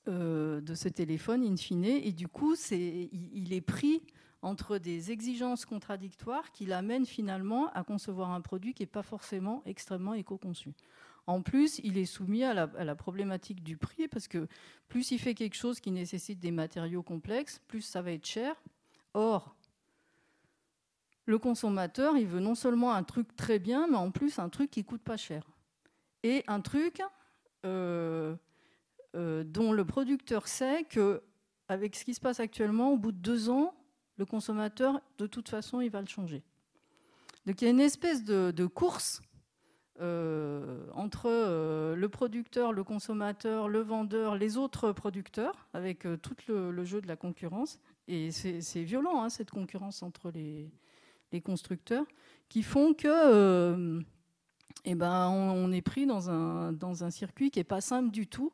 [0.08, 1.86] euh, de ce téléphone in fine.
[1.86, 4.02] Et du coup, il, est pris
[4.42, 9.62] entre des exigences contradictoires qui l'amènent finalement à concevoir un produit qui n'est pas forcément
[9.66, 10.74] extrêmement éco-conçu.
[11.28, 14.48] En plus, il est soumis à la, à la, problématique du prix parce que
[14.88, 18.56] plus il fait quelque chose qui nécessite des matériaux complexes, plus ça va être cher.
[19.16, 19.56] Or,
[21.26, 24.70] le consommateur, il veut non seulement un truc très bien, mais en plus un truc
[24.70, 25.55] qui coûte pas cher
[26.26, 27.04] et un truc
[27.66, 28.36] euh,
[29.16, 31.22] euh, dont le producteur sait que,
[31.68, 33.76] avec ce qui se passe actuellement, au bout de deux ans,
[34.18, 36.42] le consommateur, de toute façon, il va le changer.
[37.46, 39.22] Donc il y a une espèce de, course
[40.02, 41.30] euh, entre
[41.96, 47.16] le producteur, le consommateur, le vendeur, les autres producteurs, avec tout le, jeu de la
[47.16, 47.78] concurrence.
[48.08, 50.72] Et c'est violent, hein, cette concurrence entre les,
[51.32, 52.06] les, constructeurs,
[52.50, 54.04] qui font que
[54.84, 58.28] eh ben, on, est pris dans un, dans un circuit qui n'est pas simple du
[58.28, 58.52] tout.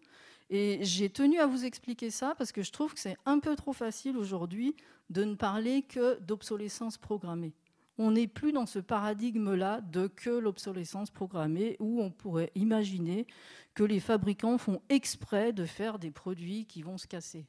[0.50, 3.56] Et j'ai tenu à vous expliquer ça parce que je trouve que c'est un peu
[3.56, 4.76] trop facile aujourd'hui
[5.10, 7.54] de ne parler que d'obsolescence programmée.
[7.98, 13.28] On n'est plus dans ce paradigme-là de que l'obsolescence programmée où on pourrait imaginer
[13.74, 17.46] que les fabricants font exprès de faire des produits qui vont se casser.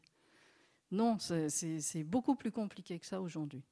[0.90, 3.62] Non, c'est beaucoup plus compliqué que ça aujourd'hui.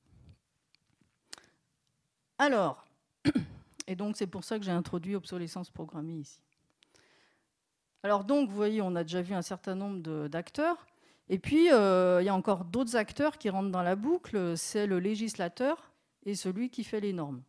[2.38, 2.86] Alors,
[3.90, 6.40] et donc, c'est pour ça que j'ai introduit obsolescence programmée ici.
[8.05, 10.87] Alors donc, vous voyez, on a déjà vu un certain nombre d'acteurs.
[11.29, 14.57] Et puis, euh, il y a encore d'autres acteurs qui rentrent dans la boucle.
[14.57, 15.90] C'est le législateur
[16.24, 17.42] et celui qui fait les normes.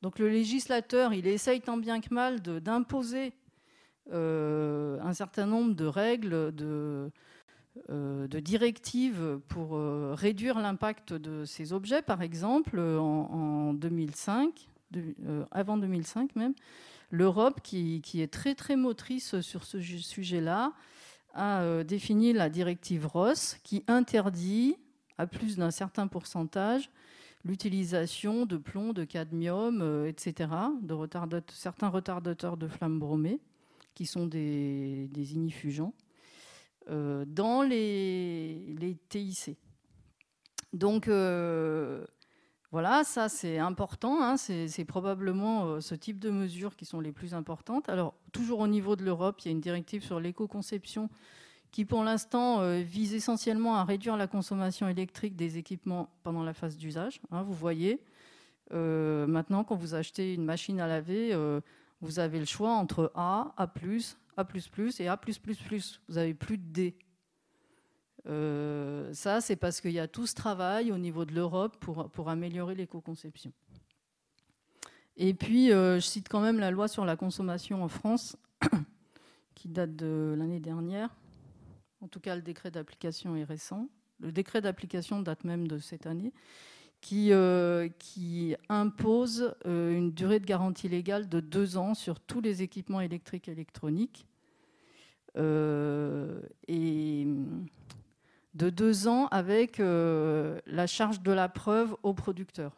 [0.00, 3.34] Donc le législateur, il essaye tant bien que mal d'imposer
[4.14, 7.10] euh, un certain nombre de règles, de,
[7.90, 9.78] euh, de directives pour
[10.16, 12.00] réduire l'impact de ces objets.
[12.00, 16.54] Par exemple, en 2005, euh, avant 2005 même,
[17.10, 20.72] l'Europe, qui, est très très motrice sur ce sujet-là,
[21.34, 24.76] a euh, défini la directive ROS qui interdit
[25.18, 26.90] à plus d'un certain pourcentage
[27.44, 30.50] l'utilisation de plomb, de cadmium, euh, etc.,
[30.82, 33.40] de certains retardateurs de flammes bromées.
[33.94, 35.34] qui sont des, des
[36.86, 39.56] dans les, les, TIC.
[40.72, 41.08] Donc,
[42.72, 47.10] voilà, ça c'est important, hein, c'est probablement euh, ce type de mesures qui sont les
[47.10, 47.88] plus importantes.
[47.88, 51.10] Alors, toujours au niveau de l'Europe, il y a une directive sur l'éco-conception
[51.72, 56.54] qui pour l'instant euh, vise essentiellement à réduire la consommation électrique des équipements pendant la
[56.54, 57.20] phase d'usage.
[57.32, 58.00] Hein, vous voyez,
[58.72, 61.36] euh, maintenant quand vous achetez une machine à laver,
[62.00, 63.68] vous avez le choix entre A, A+,
[64.36, 64.46] A++
[65.00, 65.18] et A+++.
[66.08, 66.94] Vous n'avez plus de D.
[68.26, 72.28] Euh, ça, c'est parce qu'il y a tout ce travail au niveau de l'Europe pour,
[72.28, 73.52] améliorer l'éco-conception.
[75.16, 78.36] Et puis, euh, je cite quand même la loi sur la consommation en France,
[79.54, 81.14] qui date de l'année dernière.
[82.00, 83.88] En tout cas, le décret d'application est récent.
[84.20, 86.32] Le décret d'application date même de cette année,
[87.00, 92.62] qui, euh, qui impose une durée de garantie légale de deux ans sur tous les
[92.62, 94.26] équipements électriques et électroniques.
[95.36, 97.26] et
[98.54, 102.72] de deux ans avec euh, la charge de la preuve au producteur.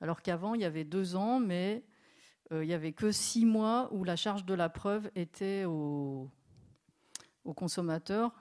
[0.00, 1.82] Alors qu'avant, il y avait deux ans, mais
[2.52, 6.30] euh, il n'y avait que six mois où la charge de la preuve était au,
[7.56, 8.32] consommateur.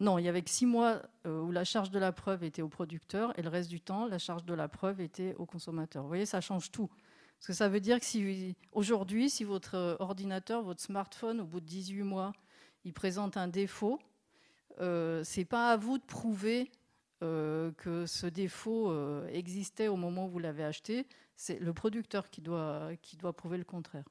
[0.00, 2.62] Non, il y avait que six mois euh, où la charge de la preuve était
[2.62, 6.02] au producteur et le reste du temps, la charge de la preuve était au consommateur.
[6.02, 6.88] Vous voyez, ça change tout.
[7.38, 11.60] Parce que ça veut dire que si, aujourd'hui, si votre ordinateur, votre smartphone, au bout
[11.60, 12.32] de 18 mois,
[12.84, 13.98] il présente un défaut,
[14.80, 16.70] euh, c'est pas à vous de prouver
[17.22, 21.06] euh, que ce défaut euh, existait au moment où vous l'avez acheté.
[21.36, 24.04] C'est le producteur qui doit, qui doit prouver le contraire.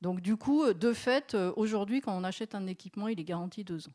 [0.00, 3.88] Donc du coup, de fait, aujourd'hui, quand on achète un équipement, il est garanti deux
[3.88, 3.94] ans.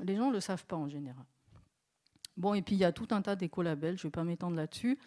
[0.00, 1.26] Les gens ne le savent pas en général.
[2.38, 4.56] Bon, et puis il y a tout un tas d'écolabels, je ne vais pas m'étendre
[4.56, 4.98] là-dessus,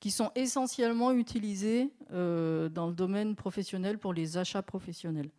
[0.00, 5.30] qui sont essentiellement utilisés dans le domaine professionnel pour les achats professionnels.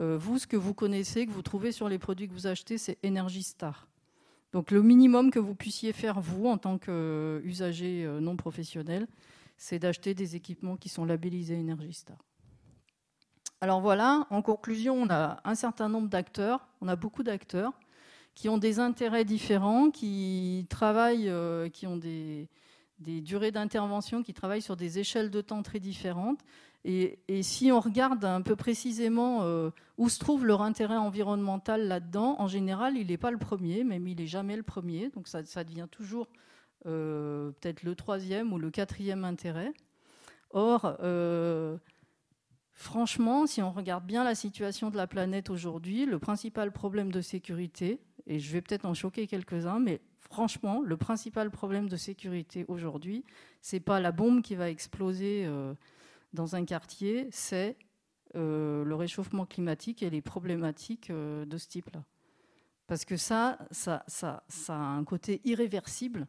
[0.00, 2.78] Euh, vous, ce que vous connaissez, que vous trouvez sur les produits que vous achetez,
[2.78, 3.86] c'est Energy Star.
[4.52, 9.06] Donc le minimum que vous puissiez faire, vous, en tant qu'usager euh, non professionnel,
[9.56, 12.16] c'est d'acheter des équipements qui sont labellisés Energy Star.
[13.60, 17.78] Alors voilà, en conclusion, on a un certain nombre d'acteurs, on a beaucoup d'acteurs
[18.34, 22.48] qui ont des intérêts différents, qui travaillent, euh, qui ont des,
[23.00, 26.40] des durées d'intervention, qui travaillent sur des échelles de temps très différentes.
[26.84, 32.36] Et, si on regarde un peu précisément euh, où se trouve leur intérêt environnemental là-dedans,
[32.38, 35.10] en général, il n'est pas le premier, même il n'est jamais le premier.
[35.10, 36.26] Donc ça, devient toujours
[36.86, 39.74] euh, peut-être le troisième ou le quatrième intérêt.
[40.52, 41.76] Or, euh,
[42.72, 47.20] franchement, si on regarde bien la situation de la planète aujourd'hui, le principal problème de
[47.20, 52.64] sécurité, et je vais peut-être en choquer quelques-uns, mais franchement, le principal problème de sécurité
[52.68, 53.22] aujourd'hui,
[53.60, 55.46] c'est pas la bombe qui va exploser
[56.32, 57.76] dans un quartier, c'est
[58.36, 62.04] euh, le réchauffement climatique et les problématiques euh, de ce type-là.
[62.86, 66.28] Parce que ça, ça, ça, ça, a un côté irréversible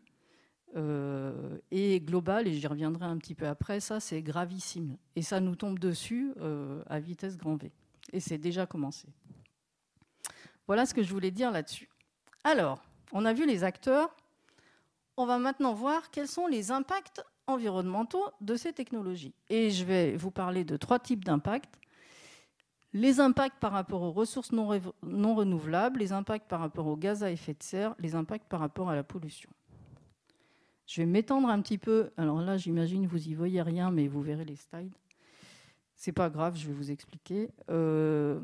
[0.76, 4.98] euh, et global, et j'y reviendrai un petit peu après, ça c'est gravissime.
[5.16, 6.34] Et ça nous tombe dessus
[6.88, 7.72] à vitesse grand V.
[8.14, 9.08] Et c'est déjà commencé.
[10.68, 11.90] Voilà ce que je voulais dire là-dessus.
[12.44, 14.16] Alors, on a vu les acteurs.
[15.18, 17.22] On va maintenant voir quels sont les impacts
[17.54, 19.34] environnementaux de ces technologies.
[19.50, 21.80] Et je vais vous parler de trois types d'impacts.
[22.94, 27.32] Les impacts par rapport aux ressources non, renouvelables, les impacts par rapport aux gaz à
[27.32, 29.50] effet de serre, les impacts par rapport à la pollution.
[30.88, 32.12] Je vais m'étendre un petit peu.
[32.18, 34.94] Alors là, j'imagine vous y voyez rien, mais vous verrez les slides.
[35.96, 37.50] C'est pas grave, je vais vous expliquer.
[37.70, 38.42] Euh,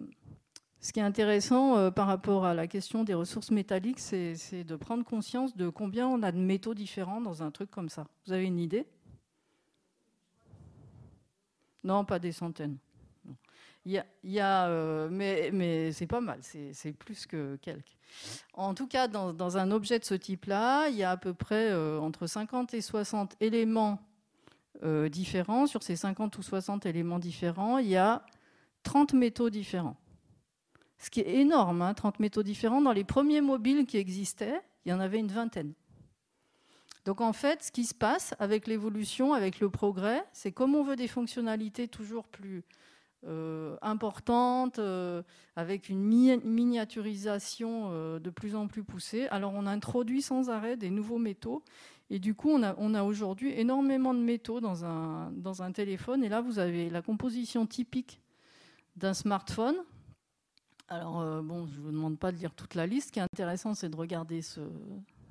[0.79, 4.75] ce qui est intéressant euh, par rapport à la question des ressources métalliques, c'est de
[4.75, 8.07] prendre conscience de combien on a de métaux différents dans un truc comme ça.
[8.25, 8.85] Vous avez une idée?
[11.87, 12.77] Non, pas des centaines.
[13.85, 17.95] Il y a, euh, mais, c'est pas mal, c'est plus que quelques.
[18.53, 21.69] En tout cas, dans, un objet de ce type-là, il y a à peu près
[21.71, 24.01] euh, entre 50 et 60 éléments
[24.83, 25.65] euh, différents.
[25.65, 28.25] Sur ces 50 ou 60 éléments différents, il y a
[28.83, 29.95] 30 métaux différents.
[30.97, 32.81] Ce qui est énorme, 30 hein, métaux différents.
[32.81, 35.71] Dans les premiers mobiles qui existaient, il y en avait une vingtaine.
[37.07, 40.83] Donc en fait, ce qui se passe avec l'évolution, avec le progrès, c'est comme on
[40.83, 42.65] veut des fonctionnalités toujours plus
[43.25, 45.23] euh, importantes, euh,
[45.55, 50.89] avec une miniaturisation euh, de plus en plus poussée, alors on introduit sans arrêt des
[50.89, 51.63] nouveaux métaux.
[52.09, 56.25] Et du coup, on a, aujourd'hui énormément de métaux dans un, dans un téléphone.
[56.25, 58.19] Et là, vous avez la composition typique
[58.97, 59.77] d'un smartphone.
[60.89, 63.07] Alors, bon, je ne vous demande pas de lire toute la liste.
[63.07, 64.61] Ce qui est intéressant, c'est de regarder ce,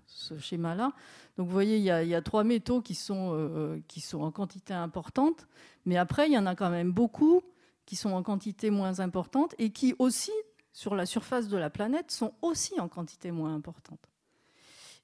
[0.07, 0.93] ce schéma-là.
[1.37, 4.73] Donc vous voyez, il y, a, trois métaux qui sont, euh, qui sont en quantité
[4.73, 5.47] importante,
[5.85, 7.43] mais après, il y en a quand même beaucoup
[7.85, 10.33] qui sont en quantité moins importante et qui aussi,
[10.73, 14.01] sur la surface de la planète, sont aussi en quantité moins importante.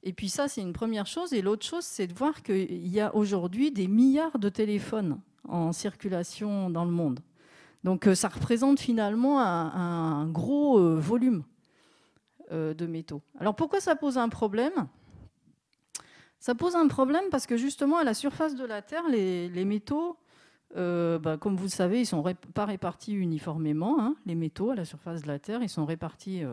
[0.03, 1.33] Et puis ça, c'est une première chose.
[1.33, 5.73] Et l'autre chose, c'est de voir qu'il y a aujourd'hui des milliards de téléphones en
[5.73, 7.21] circulation dans le monde.
[7.85, 11.45] Donc euh, ça représente finalement un, gros euh, volume
[12.53, 13.23] de métaux.
[13.39, 14.87] Alors pourquoi ça pose un problème?
[16.39, 20.19] Ça pose un problème parce que justement à la surface de la Terre, les, métaux,
[20.75, 24.01] bah, comme vous le savez, ils ne sont pas répartis uniformément.
[24.01, 26.45] Hein, les métaux à la surface de la Terre, ils sont répartis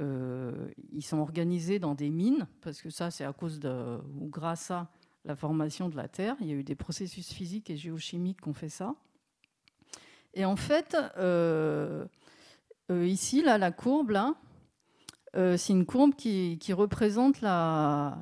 [0.00, 4.70] euh, ils sont organisés dans des mines, parce que ça, c'est à cause ou grâce
[4.70, 4.88] à
[5.24, 6.36] la formation de la Terre.
[6.40, 8.94] Il y a eu des processus physiques et géochimiques qui ont fait ça.
[10.34, 12.06] Et en fait, euh,
[12.90, 14.34] euh, ici, là, la courbe, là,
[15.34, 18.18] c'est une courbe qui, représente la,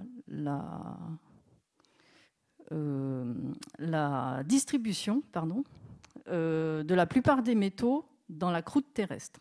[3.79, 5.65] la, distribution pardon,
[6.27, 9.41] de la plupart des métaux dans la croûte terrestre.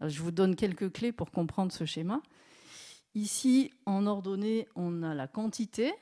[0.00, 2.22] Je vous donne quelques clés pour comprendre ce schéma.
[3.14, 5.92] Ici, en ordonnée, on a la quantité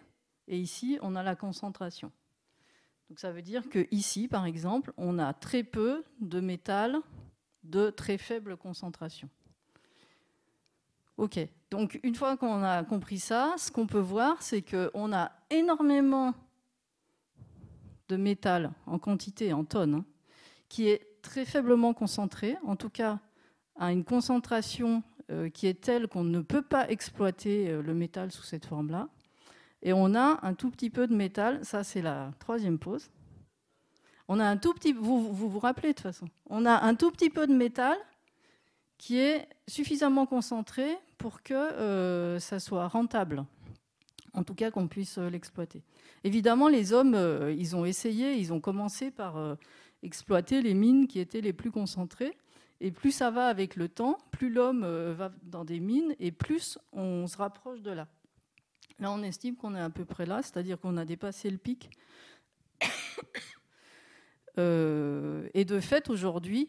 [0.46, 2.12] et ici, on a la concentration.
[3.08, 6.98] Donc ça veut dire que ici, par exemple, on a très peu de métal
[7.64, 9.28] de très faible concentration.
[11.18, 11.40] Ok,
[11.72, 16.32] donc une fois qu'on a compris ça, ce qu'on peut voir, c'est qu'on a énormément
[18.08, 20.04] de métal en quantité, en tonnes, hein,
[20.68, 23.18] qui est très faiblement concentré, en tout cas
[23.74, 25.02] à une concentration
[25.32, 29.08] euh, qui est telle qu'on ne peut pas exploiter euh, le métal sous cette forme-là.
[29.82, 33.10] Et on a un tout petit peu de métal, ça c'est la troisième pause.
[34.28, 36.94] On a un tout petit, vous, vous vous rappelez de toute façon, on a un
[36.94, 37.98] tout petit peu de métal
[38.98, 43.44] qui est suffisamment concentré pour que euh, ça soit rentable,
[44.34, 45.82] en tout cas qu'on puisse l'exploiter.
[46.24, 47.16] Évidemment, les hommes,
[47.56, 49.56] ils ont essayé, ils ont commencé par
[50.02, 52.36] exploiter les mines qui étaient les plus concentrées.
[52.80, 56.30] Et plus ça va avec le temps, plus l'homme euh, va dans des mines et
[56.30, 58.06] plus on se rapproche de là.
[59.00, 61.90] Là, on estime qu'on est à peu près là, c'est-à-dire qu'on a dépassé le pic.
[64.60, 66.68] Euh, et de fait, aujourd'hui,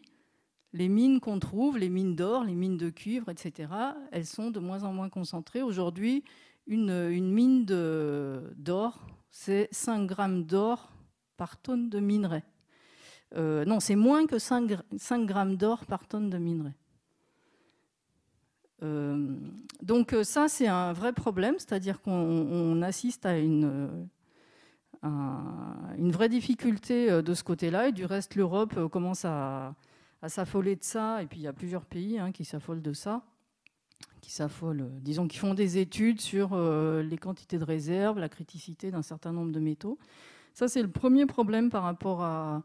[0.72, 3.72] les mines qu'on trouve, les mines d'or, les mines de cuivre, etc.,
[4.12, 5.62] elles sont de moins en moins concentrées.
[5.62, 6.24] Aujourd'hui,
[6.66, 10.92] une, mine d'or, c'est 5 grammes d'or
[11.36, 12.44] par tonne de minerai.
[13.36, 14.68] Euh, non, c'est moins que 5,
[15.24, 16.72] grammes d'or par tonne de minerai.
[18.82, 19.36] Euh,
[19.82, 24.08] donc euh, ça, c'est un vrai problème, c'est-à-dire qu'on assiste à une,
[25.02, 29.74] une vraie difficulté de ce côté-là, et du reste, l'Europe commence à,
[30.28, 33.22] s'affoler de ça, et puis il y a plusieurs pays hein, qui s'affolent de ça,
[34.20, 39.02] qui s'affolent, disons, qui font des études sur les quantités de réserves, la criticité d'un
[39.02, 39.98] certain nombre de métaux.
[40.52, 42.62] Ça, c'est le premier problème par rapport à,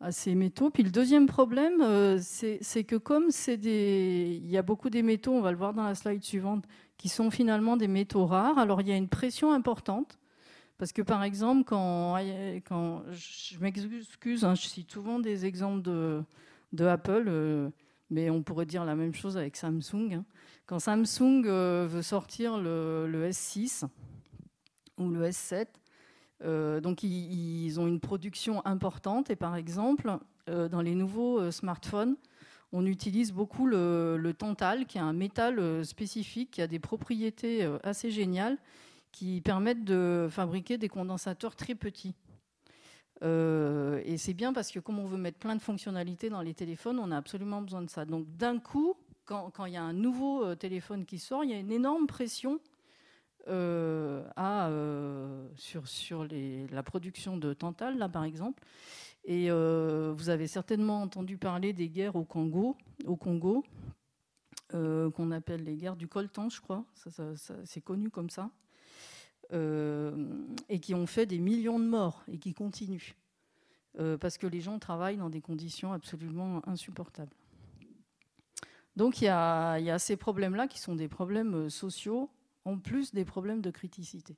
[0.00, 0.70] à ces métaux.
[0.70, 5.02] Puis le deuxième problème, euh, c'est que comme c'est des, il y a beaucoup des
[5.02, 6.64] métaux, on va le voir dans la slide suivante,
[6.96, 8.58] qui sont finalement des métaux rares.
[8.58, 10.18] Alors il y a une pression importante.
[10.78, 12.16] Parce que par exemple, quand,
[12.64, 16.22] quand je m'excuse, hein, je cite souvent des exemples de,
[16.72, 17.70] de Apple, euh,
[18.10, 20.14] mais on pourrait dire la même chose avec Samsung.
[20.14, 20.24] Hein.
[20.66, 23.84] Quand Samsung euh, veut sortir le, le, S6
[24.98, 25.66] ou le S7,
[26.44, 32.16] euh, donc ils, ont une production importante et par exemple, dans les nouveaux smartphones,
[32.72, 38.10] on utilise beaucoup le, tantal, qui est un métal spécifique, qui a des propriétés assez
[38.10, 38.56] géniales,
[39.12, 42.14] qui permettent de fabriquer des condensateurs très petits.
[43.22, 46.98] Et c'est bien parce que comme on veut mettre plein de fonctionnalités dans les téléphones,
[46.98, 48.04] on a absolument besoin de ça.
[48.04, 51.58] Donc d'un coup, quand, il y a un nouveau téléphone qui sort, il y a
[51.58, 52.60] une énorme pression
[53.48, 56.26] euh, euh, sur,
[56.70, 58.62] la production de Tantal, là par exemple.
[59.24, 62.76] Et euh, vous avez certainement entendu parler des guerres au Congo,
[63.06, 63.64] au Congo
[64.70, 66.84] qu'on appelle les guerres du coltan, je crois.
[67.64, 68.50] c'est connu comme ça.
[69.52, 73.14] Et qui ont fait des millions de morts et qui continuent.
[74.20, 77.34] parce que les gens travaillent dans des conditions absolument insupportables.
[78.98, 82.30] Donc il y a, ces problèmes-là qui sont des problèmes sociaux
[82.64, 84.36] en plus des problèmes de criticité.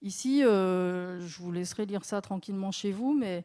[0.00, 3.44] Ici, euh, je vous laisserai lire ça tranquillement chez vous, mais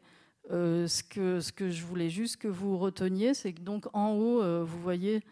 [0.50, 4.64] euh, ce, que, je voulais juste que vous reteniez, c'est que donc en haut, euh,
[4.64, 5.22] vous voyez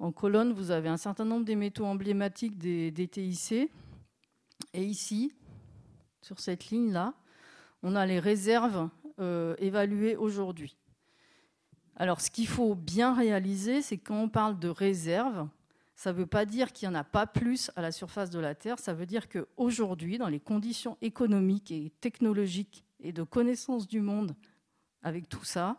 [0.00, 3.70] en colonne, vous avez un certain nombre des métaux emblématiques des TIC.
[4.76, 5.32] Et ici,
[6.20, 7.14] sur cette ligne-là,
[7.82, 8.90] on a les réserves
[9.58, 10.76] évaluées aujourd'hui.
[11.96, 15.48] Alors, ce qu'il faut bien réaliser, c'est quand on parle de réserves,
[15.94, 18.38] ça ne veut pas dire qu'il n'y en a pas plus à la surface de
[18.38, 23.88] la Terre, ça veut dire qu'aujourd'hui, dans les conditions économiques et technologiques et de connaissance
[23.88, 24.36] du monde,
[25.02, 25.78] avec tout ça,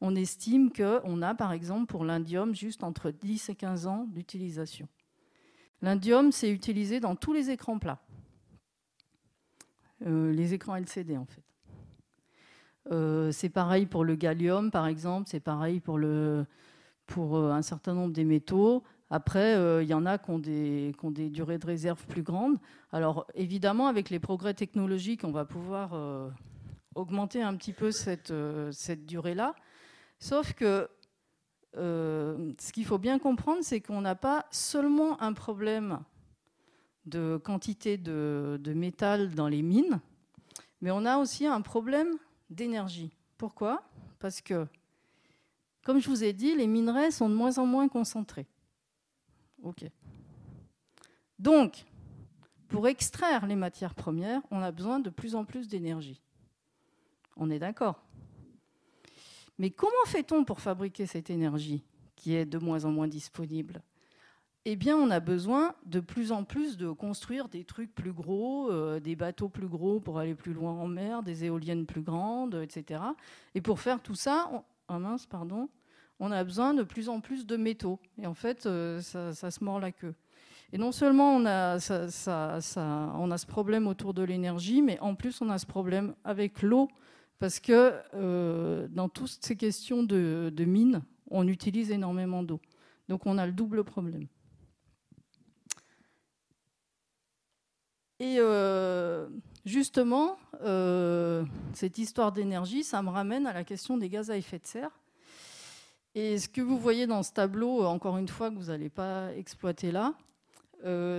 [0.00, 4.86] on estime qu'on a, par exemple, pour l'indium, juste entre 10 et 15 ans d'utilisation.
[5.82, 8.00] L'indium, c'est utilisé dans tous les écrans plats.
[10.06, 11.42] Euh, les écrans LCD, en fait.
[12.90, 15.28] Euh, c'est pareil pour le gallium, par exemple.
[15.28, 16.44] C'est pareil pour, euh,
[17.16, 18.82] un certain nombre des métaux.
[19.10, 20.92] Après, il y en a qui ont, des,
[21.30, 22.58] durées de réserve plus grandes.
[22.92, 25.98] Alors, évidemment, avec les progrès technologiques, on va pouvoir
[26.94, 28.30] augmenter un petit peu cette,
[29.06, 29.54] durée-là.
[30.18, 30.90] Sauf que
[31.72, 36.00] ce qu'il faut bien comprendre, c'est qu'on n'a pas seulement un problème
[37.08, 40.00] de quantité de, métal dans les mines,
[40.80, 42.16] mais on a aussi un problème
[42.50, 43.10] d'énergie.
[43.36, 43.82] Pourquoi?
[44.18, 44.66] Parce que,
[45.84, 48.46] comme je vous ai dit, les minerais sont de moins en moins concentrés.
[49.62, 49.84] OK.
[51.38, 51.84] Donc,
[52.68, 56.20] pour extraire les matières premières, on a besoin de plus en plus d'énergie.
[57.36, 58.04] On est d'accord
[59.58, 61.82] mais comment fait-on pour fabriquer cette énergie
[62.14, 63.82] qui est de moins en moins disponible?
[64.70, 68.70] Eh bien, on a besoin de plus en plus de construire des trucs plus gros,
[68.70, 72.54] euh, des bateaux plus gros pour aller plus loin en mer, des éoliennes plus grandes,
[72.56, 73.00] etc.
[73.54, 75.68] Et pour faire tout ça, on, ah mince, pardon,
[76.20, 77.98] on a besoin de plus en plus de métaux.
[78.20, 80.14] Et en fait, euh, ça, se mord la queue.
[80.72, 81.78] Et non seulement on a,
[82.26, 86.60] on a ce problème autour de l'énergie, mais en plus on a ce problème avec
[86.60, 86.88] l'eau
[87.38, 92.60] parce que euh, dans toutes ces questions de, mines, on utilise énormément d'eau.
[93.08, 94.26] Donc on a le double problème.
[98.20, 99.28] Et euh,
[99.64, 101.44] justement, euh,
[101.74, 104.90] cette histoire d'énergie, ça me ramène à la question des gaz à effet de serre.
[106.14, 109.32] Et ce que vous voyez dans ce tableau, encore une fois, que vous n'allez pas
[109.34, 110.14] exploiter là,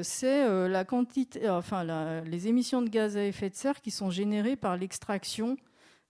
[0.04, 1.84] c'est la quantité, enfin,
[2.24, 5.58] les émissions de gaz à effet de serre qui sont générées par l'extraction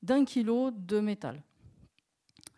[0.01, 1.41] d'un kilo de métal.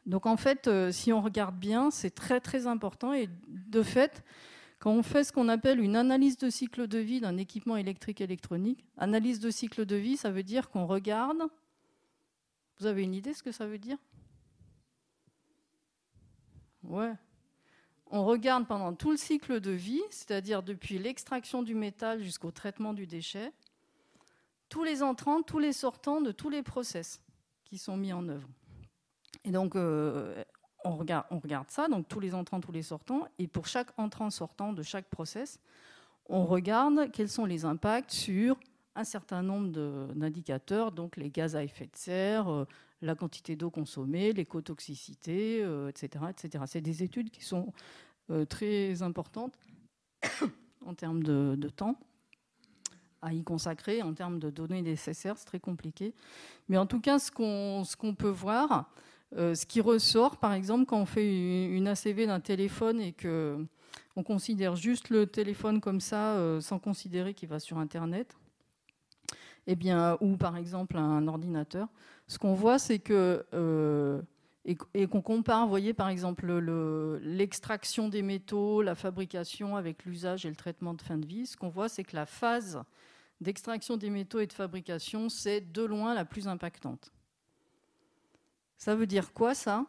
[0.06, 3.14] Donc en fait, euh, si on regarde bien, c'est très très important.
[3.14, 4.24] Et de fait,
[4.82, 8.20] quand on fait ce qu'on appelle une analyse de cycle de vie d'un équipement électrique
[8.20, 11.44] électronique, analyse de cycle de vie, ça veut dire qu'on regarde.
[12.80, 14.00] Vous avez une idée de ce que ça veut dire?
[16.82, 17.14] Ouais.
[18.08, 22.96] On regarde pendant tout le cycle de vie, c'est-à-dire depuis l'extraction du métal jusqu'au traitement
[22.96, 23.54] du déchet,
[24.68, 27.22] tous les entrants, tous les sortants de tous les process
[27.66, 28.50] qui sont mis en œuvre.
[29.44, 30.44] Et donc, euh,
[30.84, 34.84] on, regarde, ça, donc tous les entrants, tous les sortants, et pour chaque entrant-sortant de
[34.84, 35.60] chaque process,
[36.28, 38.60] on regarde quels sont les impacts sur
[38.96, 42.66] un certain nombre d'indicateurs, donc les gaz à effet de serre, euh,
[43.02, 46.26] la quantité d'eau consommée, l'écotoxicité, etc.
[46.30, 46.64] etc.
[46.68, 47.74] C'est des études qui sont
[48.30, 49.58] euh, très importantes
[50.86, 51.98] en termes de temps
[53.22, 56.14] à y consacrer en termes de données nécessaires, c'est très compliqué.
[56.68, 58.90] Mais en tout cas, ce qu'on peut voir,
[59.38, 63.66] euh, ce qui ressort, par exemple, quand on fait une ACV d'un téléphone et que
[64.18, 68.36] on considère juste le téléphone comme ça, euh, sans considérer qu'il va sur Internet,
[69.68, 71.88] eh bien, ou par exemple un ordinateur,
[72.28, 74.22] ce qu'on voit, c'est que euh,
[74.66, 76.52] et, qu'on compare, vous voyez par exemple
[77.24, 81.58] l'extraction des métaux, la fabrication avec l'usage et le traitement de fin de vie, ce
[81.58, 82.82] qu'on voit, c'est que la phase
[83.40, 87.12] d'extraction des métaux et de fabrication, c'est de loin la plus impactante.
[88.82, 89.86] Ça veut dire quoi ça?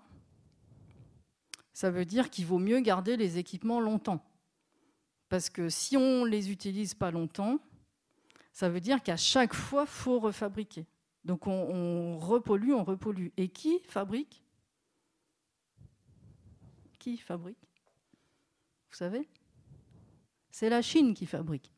[1.73, 4.23] Ça veut dire qu'il vaut mieux garder les équipements longtemps.
[5.31, 7.59] Parce que si on ne les utilise pas longtemps,
[8.53, 10.85] ça veut dire qu'à chaque fois, il faut refabriquer.
[11.25, 13.29] Donc on, on, repollue, on repollue.
[13.39, 14.45] Et qui fabrique?
[16.99, 17.73] Qui fabrique?
[18.91, 19.27] Vous savez?
[20.51, 21.72] C'est la Chine qui fabrique.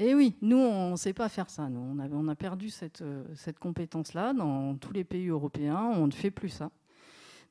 [0.00, 1.68] Et oui, nous, on ne sait pas faire ça.
[1.68, 1.80] Nous.
[1.80, 5.90] On, a, on a perdu cette, euh, cette compétence-là dans tous les pays européens.
[5.96, 6.70] On ne fait plus ça.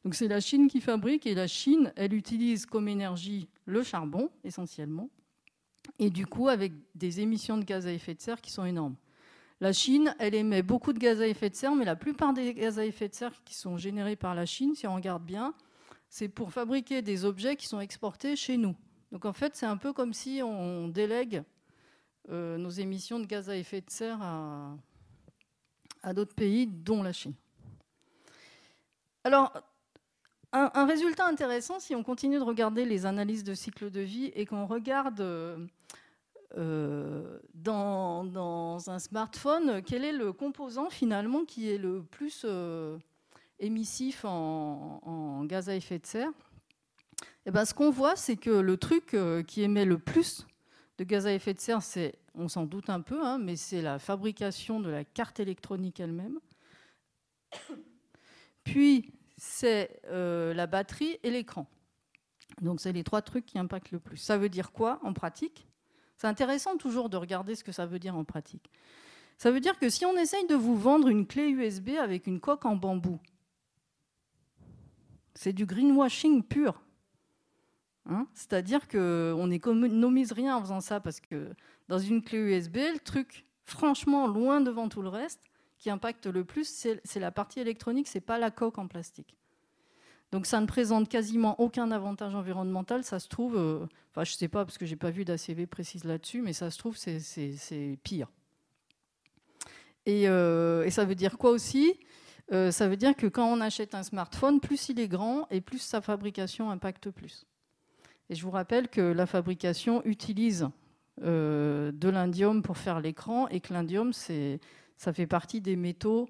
[0.06, 4.30] Donc c'est la Chine qui fabrique et la Chine, elle utilise comme énergie le charbon
[4.46, 5.10] essentiellement.
[6.00, 8.96] Et du coup, avec des émissions de gaz à effet de serre qui sont énormes.
[9.60, 12.54] La Chine, elle émet beaucoup de gaz à effet de serre, mais la plupart des
[12.54, 15.54] gaz à effet de serre qui sont générés par la Chine, si on regarde bien,
[16.10, 18.76] c'est pour fabriquer des objets qui sont exportés chez nous.
[19.12, 21.44] Donc en fait, c'est un peu comme si on délègue
[22.30, 27.34] euh, nos émissions de gaz à effet de serre à, d'autres pays, dont la Chine.
[29.24, 29.54] Alors,
[30.52, 34.46] un, résultat intéressant, si on continue de regarder les analyses de cycle de vie et
[34.46, 35.22] qu'on regarde
[36.58, 42.98] euh, dans, un smartphone, quel est le composant finalement qui est le plus euh,
[43.60, 46.32] émissif en, gaz à effet de serre
[47.22, 49.16] et eh ben, Ce qu'on voit, c'est que le truc
[49.48, 50.46] qui émet le plus
[50.98, 53.82] de gaz à effet de serre, c'est, on s'en doute un peu, hein, mais c'est
[53.82, 56.40] la fabrication de la carte électronique elle-même.
[58.64, 61.68] Puis, c'est la batterie et l'écran.
[62.62, 64.18] Donc c'est les trois trucs qui impactent le plus.
[64.18, 65.68] Ça veut dire quoi en pratique?
[66.18, 68.72] C'est intéressant toujours de regarder ce que ça veut dire en pratique.
[69.38, 72.40] Ça veut dire que si on essaye de vous vendre une clé USB avec une
[72.40, 73.20] coque en bambou,
[75.36, 76.82] c'est du greenwashing pur.
[78.08, 78.28] Hein?
[78.34, 81.50] C'est-à-dire qu'on n'économise rien en faisant ça parce que
[81.88, 85.42] dans une clé USB, le truc, franchement, loin devant tout le reste,
[85.78, 86.68] qui impacte le plus,
[87.04, 89.38] c'est la partie électronique, c'est pas la coque en plastique.
[90.32, 93.04] Donc ça ne présente quasiment aucun avantage environnemental.
[93.04, 93.86] Ça se trouve, euh,
[94.16, 96.70] je ne sais pas parce que je n'ai pas vu d'ACV précise là-dessus, mais ça
[96.70, 98.28] se trouve c'est pire.
[100.08, 102.00] Euh, et, ça veut dire quoi aussi?
[102.52, 105.62] Euh, Ça veut dire que quand on achète un smartphone, plus il est grand et
[105.62, 107.46] plus sa fabrication impacte plus.
[108.30, 110.70] Et je vous rappelle que la fabrication utilise
[111.22, 116.30] de l'indium pour faire l'écran et que l'indium, ça fait partie des métaux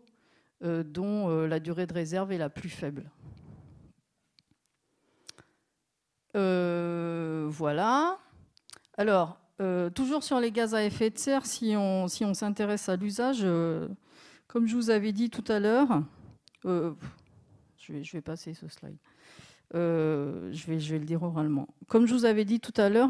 [0.62, 3.10] dont la durée de réserve est la plus faible.
[6.38, 8.20] Euh, voilà.
[8.98, 12.90] Alors, euh, toujours sur les gaz à effet de serre, si on si on s'intéresse
[12.90, 13.88] à l'usage, euh,
[14.48, 16.04] comme je vous avais dit tout à l'heure,
[16.64, 18.98] je vais passer ce slide.
[19.74, 21.68] Je, vais, je vais le dire oralement.
[21.88, 23.10] Comme je vous avais dit tout à l'heure,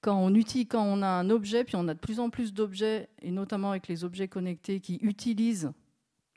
[0.00, 3.08] quand on, quand on a un objet, puis on a de plus en plus d'objets,
[3.22, 5.72] et notamment avec les objets connectés qui utilisent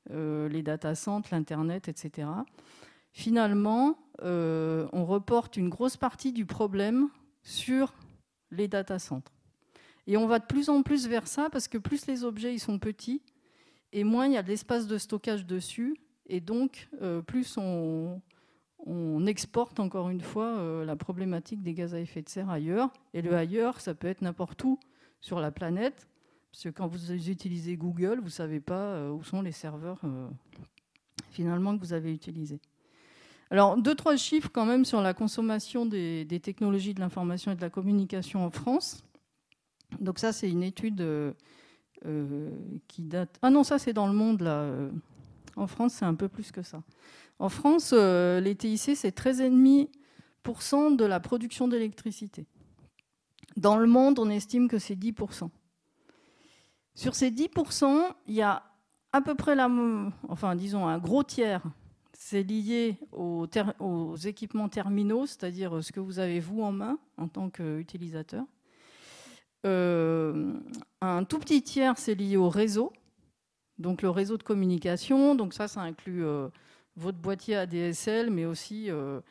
[0.10, 2.28] les data centers, l'Internet, etc.,
[3.18, 7.10] finalement, euh, on reporte une grosse partie du problème
[7.42, 7.94] sur
[8.52, 9.34] les data centers.
[10.06, 12.78] Et on va de plus en plus vers ça parce que plus les objets sont
[12.78, 13.24] petits
[13.92, 15.98] et moins il y a de l'espace de stockage dessus.
[16.28, 18.22] Et donc, euh, plus on,
[19.26, 22.92] exporte encore une fois euh, la problématique des gaz à effet de serre ailleurs.
[23.14, 24.80] Et le ailleurs, ça peut être n'importe où
[25.20, 26.08] sur la planète.
[26.52, 30.02] Parce que quand vous utilisez Google, vous ne savez pas où sont les serveurs
[31.30, 32.60] finalement que vous avez utilisés.
[33.50, 37.62] Alors, deux, trois chiffres quand même sur la consommation des, technologies de l'information et de
[37.62, 39.04] la communication en France.
[40.02, 41.32] Donc ça, c'est une étude euh,
[42.06, 42.52] euh,
[42.88, 43.40] qui date...
[43.42, 44.70] Ah non, ça, c'est dans le monde, là.
[45.58, 46.82] Euh, en France, c'est un peu plus que ça.
[47.40, 52.46] En France, les TIC, c'est 13,5% de la production d'électricité.
[53.58, 55.50] Dans le monde, on estime que c'est 10%.
[56.96, 58.64] Sur ces 10%, il y a
[59.14, 59.70] à peu près la...
[60.28, 61.62] Enfin, disons, un gros tiers
[62.20, 67.50] c'est lié aux, équipements terminaux, c'est-à-dire ce que vous avez vous en main en tant
[67.50, 68.44] qu'utilisateur.
[69.66, 70.54] Euh,
[71.02, 72.92] un tout petit tiers, c'est lié au réseau,
[73.80, 75.36] donc le réseau de communication.
[75.36, 76.50] Donc ça, ça inclut euh,
[76.96, 79.22] votre boîtier ADSL, mais aussi euh,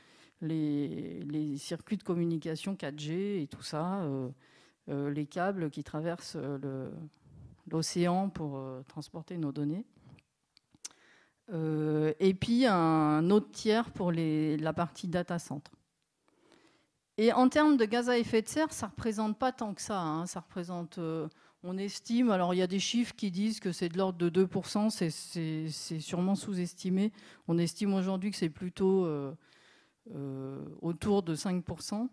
[0.41, 4.07] les, circuits de communication 4G et tout ça,
[4.89, 6.39] les câbles qui traversent
[7.69, 9.85] l'océan pour transporter nos données.
[11.53, 15.71] Euh, et puis un autre tiers pour la partie data center.
[17.19, 19.81] Et en termes de gaz à effet de serre, ça ne représente pas tant que
[19.81, 20.01] ça.
[20.01, 20.27] Hein.
[20.27, 21.29] Ça représente, euh,
[21.63, 24.45] on estime, alors il y a des chiffres qui disent que c'est de l'ordre de
[24.45, 27.13] 2%, c'est sûrement sous-estimé.
[27.49, 32.09] On estime aujourd'hui que c'est plutôt euh, autour de 5%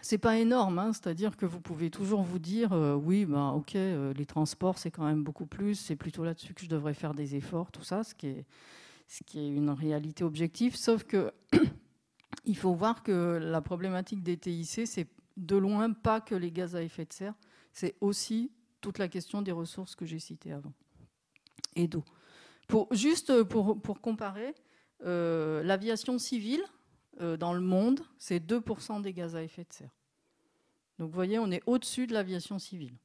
[0.00, 0.92] c'est pas énorme, hein.
[0.92, 4.90] c'est-à-dire que vous pouvez toujours vous dire euh, oui, ben ok, euh, les transports c'est
[4.90, 8.04] quand même beaucoup plus, c'est plutôt là-dessus que je devrais faire des efforts, tout ça,
[8.04, 8.46] ce qui est,
[9.08, 10.76] ce qui est une réalité objective.
[10.76, 11.32] Sauf que
[12.44, 16.76] il faut voir que la problématique des TIC, c'est de loin pas que les gaz
[16.76, 17.34] à effet de serre,
[17.78, 18.50] c'est aussi
[18.80, 20.72] toute la question des ressources que j'ai citées avant
[21.76, 22.04] et d'eau.
[22.90, 24.52] Juste pour, comparer,
[25.04, 26.62] euh, l'aviation civile,
[27.20, 29.94] euh, dans le monde, c'est 2% des gaz à effet de serre.
[30.98, 32.96] Donc vous voyez, on est au-dessus de l'aviation civile.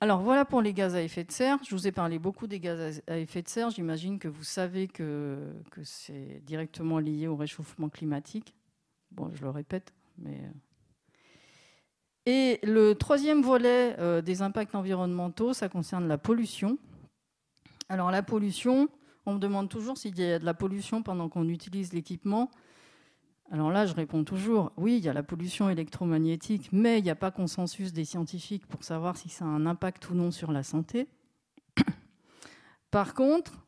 [0.00, 1.58] Alors voilà pour les gaz à effet de serre.
[1.64, 3.70] Je vous ai parlé beaucoup des gaz à effet de serre.
[3.70, 5.54] J'imagine que vous savez que,
[5.84, 8.56] c'est directement lié au réchauffement climatique.
[9.12, 10.50] Bon, je le répète, mais...
[12.26, 16.78] Et le troisième volet euh, des impacts environnementaux, ça concerne la pollution.
[17.88, 18.88] Alors la pollution,
[19.26, 22.50] on me demande toujours s'il y a de la pollution pendant qu'on utilise l'équipement.
[23.50, 27.10] Alors là, je réponds toujours, oui, il y a la pollution électromagnétique, mais il n'y
[27.10, 30.50] a pas consensus des scientifiques pour savoir si ça a un impact ou non sur
[30.50, 31.08] la santé.
[32.90, 33.63] Par contre,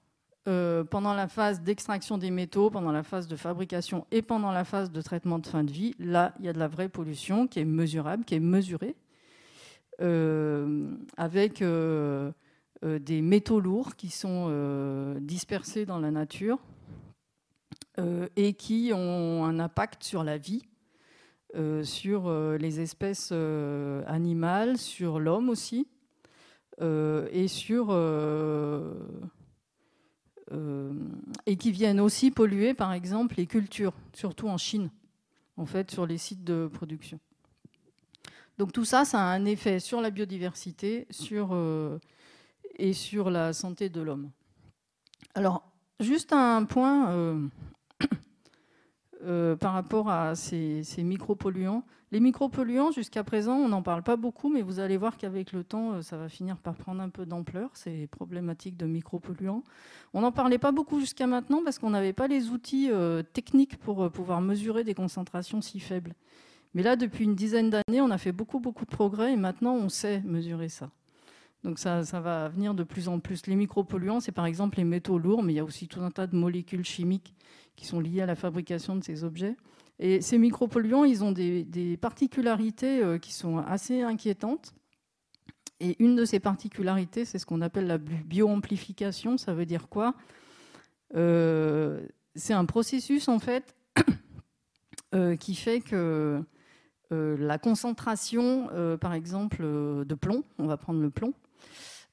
[0.49, 4.65] euh, pendant la phase d'extraction des métaux, pendant la phase de fabrication et pendant la
[4.65, 7.49] phase de traitement de fin de vie, là, il y a de la vraie pollution
[7.49, 8.95] qui est mesurable, qui est mesurée,
[10.01, 12.31] euh, avec euh,
[12.83, 16.59] des métaux lourds qui sont dispersés dans la nature
[18.37, 20.63] et qui ont un impact sur la vie,
[21.83, 23.33] sur les espèces
[24.07, 25.89] animales, sur l'homme aussi,
[26.81, 27.91] et sur
[31.47, 34.91] et qui viennent aussi polluer, par exemple, les cultures, surtout en Chine,
[35.57, 37.19] en fait, sur les sites de production.
[38.59, 41.57] Donc tout ça, ça a un effet sur la biodiversité sur,
[42.77, 44.31] et sur la santé de l'homme.
[45.35, 45.63] Alors,
[46.01, 47.47] juste un point euh,
[49.23, 51.85] euh, par rapport à ces, micropolluants.
[52.13, 55.65] Les micropolluants, jusqu'à présent, on n'en parle pas beaucoup, mais vous allez voir qu'avec le
[55.65, 59.65] temps, euh, ça va finir par prendre un peu d'ampleur, ces problématiques de micropolluants.
[60.15, 62.91] On n'en parlait pas beaucoup jusqu'à maintenant parce qu'on n'avait pas les outils
[63.33, 66.15] techniques pour pouvoir mesurer des concentrations si faibles.
[66.75, 69.75] Mais là, depuis une dizaine d'années, on a fait beaucoup, beaucoup de progrès et maintenant,
[69.75, 70.91] on sait mesurer ça.
[71.65, 73.47] Donc ça, va venir de plus en plus.
[73.47, 76.11] Les micropolluants, c'est par exemple les métaux lourds, mais il y a aussi tout un
[76.11, 77.35] tas de molécules chimiques
[77.77, 79.57] qui sont liées à la fabrication de ces objets.
[79.99, 84.75] Et ces micropolluants, ils ont des, particularités euh, qui sont assez inquiétantes.
[85.81, 89.39] Et une de ces particularités, c'est ce qu'on appelle la bioamplification.
[89.39, 90.15] Ça veut dire quoi?
[91.15, 93.75] Euh, C'est un processus, en fait,
[95.15, 96.43] euh, qui fait que
[97.11, 98.69] la concentration,
[99.01, 101.35] par exemple, de plomb, on va prendre le plomb,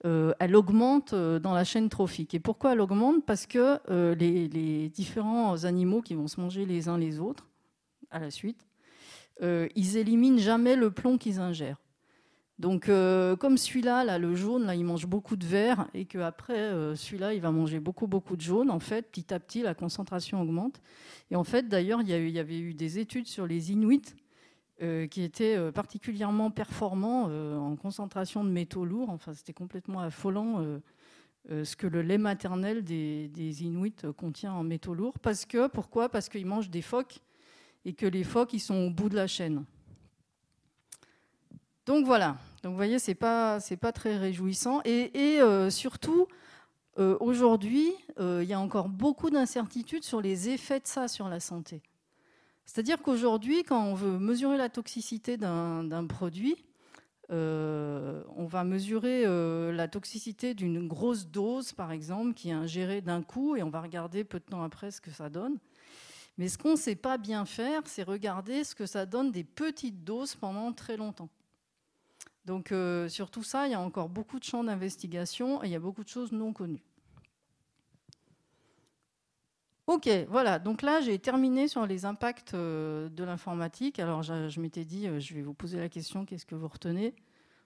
[0.04, 2.36] elle augmente dans la chaîne trophique.
[2.36, 3.26] Et pourquoi elle augmente?
[3.26, 3.80] Parce que
[4.14, 7.48] les, différents animaux qui vont se manger les uns les autres
[8.14, 8.68] à la suite,
[9.42, 11.82] ils éliminent jamais le plomb qu'ils ingèrent.
[12.60, 17.34] Donc, comme celui-là, là, le jaune, là, il mange beaucoup de vert, et qu'après, celui-là,
[17.34, 20.82] il va manger beaucoup, beaucoup de jaune, en fait, petit à petit, la concentration augmente.
[21.32, 24.16] Et en fait, d'ailleurs, il y, avait eu des études sur les Inuits
[24.82, 29.10] euh, qui était euh, particulièrement performant euh, en concentration de métaux lourds.
[29.10, 30.64] Enfin, c'était complètement affolant
[31.50, 35.18] ce que le lait maternel des, Inuits contient en métaux lourds.
[35.20, 36.10] Parce que, pourquoi?
[36.10, 37.20] Parce qu'ils mangent des phoques
[37.86, 39.66] et que les phoques, ils sont au bout de la chaîne.
[41.86, 42.38] Donc voilà.
[42.64, 44.82] Donc vous voyez, c'est pas c'est pas très réjouissant.
[44.86, 46.28] Et, surtout,
[46.98, 51.82] aujourd'hui, il y a encore beaucoup d'incertitudes sur les effets de ça sur la santé.
[52.66, 56.56] C'est-à-dire qu'aujourd'hui, quand on veut mesurer la toxicité d'un produit,
[57.32, 63.02] euh, on va mesurer euh, la toxicité d'une grosse dose, par exemple, qui est ingérée
[63.02, 65.58] d'un coup, et on va regarder peu de temps après ce que ça donne.
[66.38, 69.44] Mais ce qu'on ne sait pas bien faire, c'est regarder ce que ça donne des
[69.44, 71.30] petites doses pendant très longtemps.
[72.46, 75.72] Donc euh, sur tout ça, il y a encore beaucoup de champs d'investigation et il
[75.72, 76.84] y a beaucoup de choses non connues.
[79.86, 80.60] Ok, voilà.
[80.60, 84.00] Donc là, j'ai terminé sur les impacts euh, de l'informatique.
[84.00, 87.14] Alors, je, m'étais dit, euh, je vais vous poser la question, qu'est-ce que vous retenez?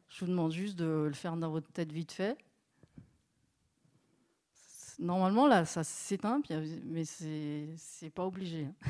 [0.10, 2.36] Je vous demande juste de le faire dans votre tête vite fait.
[5.00, 6.42] Normalement, là, ça s'éteint,
[6.86, 8.66] mais c'est pas obligé.
[8.66, 8.90] Hein.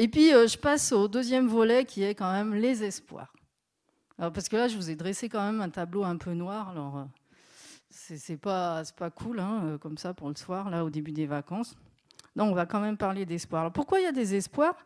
[0.00, 3.34] Et puis, euh, je passe au deuxième volet qui est quand même les espoirs.
[4.16, 6.68] Alors, parce que là, je vous ai dressé quand même un tableau un peu noir.
[6.68, 7.08] Alors,
[7.90, 11.26] c'est pas, pas cool, hein, euh, comme ça, pour le soir, là, au début des
[11.26, 11.76] vacances.
[12.38, 13.72] Non, on va quand même parler d'espoir.
[13.72, 14.76] pourquoi il y a des espoirs?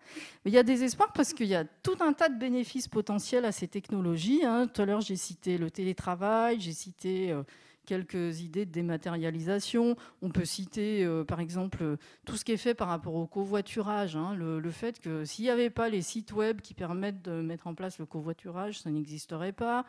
[0.46, 3.44] Il y a des espoirs parce qu'il y a tout un tas de bénéfices potentiels
[3.44, 4.42] à ces technologies.
[4.42, 4.68] Hein.
[4.68, 7.42] Tout à l'heure, j'ai cité le télétravail, j'ai cité euh,
[7.84, 9.96] quelques idées de dématérialisation.
[10.22, 14.16] On peut citer, euh, par exemple, tout ce qui est fait par rapport au covoiturage.
[14.16, 14.34] Hein.
[14.34, 17.66] Le, le, fait que s'il n'y avait pas les sites web qui permettent de mettre
[17.66, 19.84] en place le covoiturage, ça n'existerait pas.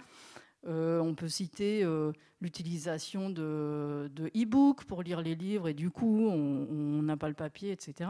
[0.65, 6.27] Euh, on peut citer euh, l'utilisation de, e-books pour lire les livres et du coup,
[6.27, 8.09] on n'a pas le papier, etc.,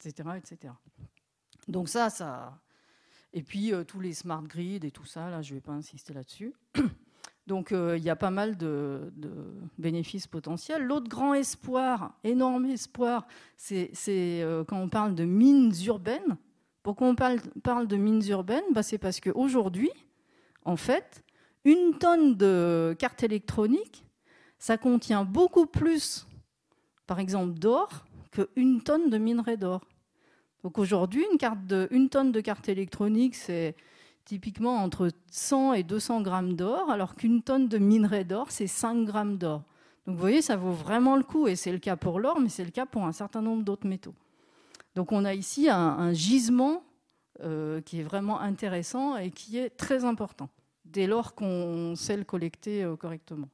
[0.00, 0.72] etc., etc.
[1.68, 2.58] Donc ça, ça...
[3.34, 5.72] Et puis, euh, tous les smart grids et tout ça, là, je ne vais pas
[5.72, 6.54] insister là-dessus.
[7.48, 9.12] Donc, il y a pas mal de,
[9.76, 10.84] bénéfices potentiels.
[10.84, 13.26] L'autre grand espoir, énorme espoir,
[13.56, 13.90] c'est
[14.68, 16.36] quand on parle de mines urbaines.
[16.84, 18.62] Pourquoi on parle, parle de mines urbaines?
[18.72, 19.90] Bah, C'est parce qu'aujourd'hui,
[20.64, 21.24] en fait,
[21.64, 24.04] une tonne de cartes électroniques,
[24.58, 26.26] ça contient beaucoup plus,
[27.06, 29.82] par exemple, d'or qu'une tonne de minerai d'or.
[30.62, 31.24] Donc aujourd'hui,
[31.90, 33.74] une, tonne de cartes électroniques, c'est
[34.24, 39.04] typiquement entre 100 et 200 grammes d'or, alors qu'une tonne de minerai d'or, c'est 5
[39.04, 39.62] grammes d'or.
[40.06, 42.48] Donc vous voyez, ça vaut vraiment le coup, et c'est le cas pour l'or, mais
[42.48, 44.14] c'est le cas pour un certain nombre d'autres métaux.
[44.94, 46.84] Donc on a ici un, gisement
[47.40, 50.48] euh, qui est vraiment intéressant et qui est très important
[50.92, 53.48] dès lors qu'on sait le collecter euh, correctement.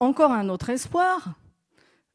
[0.00, 1.34] Encore un autre espoir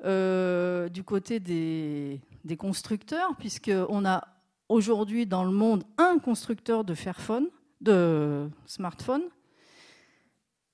[0.04, 2.22] euh, du côté des,
[2.58, 4.28] constructeurs, puisqu'on a
[4.70, 7.48] aujourd'hui dans le monde un constructeur de Fairphone,
[7.82, 9.24] de smartphone,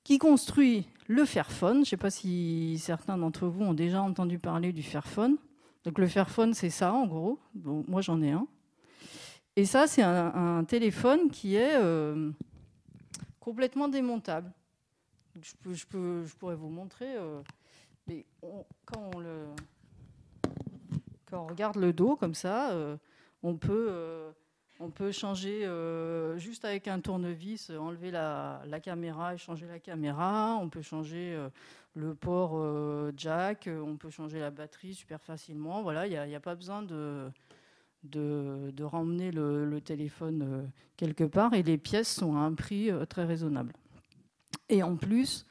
[0.03, 1.77] qui construit le Fairphone.
[1.77, 5.37] Je ne sais pas si certains d'entre vous ont déjà entendu parler du Fairphone.
[5.83, 7.39] Donc le Fairphone, c'est ça en gros.
[7.53, 8.47] Moi j'en ai un.
[9.55, 12.31] Et ça, c'est un, téléphone qui est euh,
[13.39, 14.51] complètement démontable.
[15.41, 17.15] Je, peux, je, pourrais vous montrer.
[18.07, 18.25] mais
[18.85, 19.45] quand, on le,
[21.25, 22.75] quand on regarde le dos comme ça,
[23.41, 24.33] on peut
[24.79, 30.57] on peut changer euh, juste avec un tournevis, enlever la, caméra et changer la caméra.
[30.61, 31.49] On peut changer euh,
[31.95, 33.69] le port euh, jack.
[33.71, 35.83] On peut changer la batterie super facilement.
[35.83, 37.29] Voilà, il n'y a, pas besoin de,
[38.03, 41.53] de, ramener le, téléphone quelque part.
[41.53, 43.73] Et les pièces sont à un prix très raisonnable.
[44.69, 45.45] Et en plus,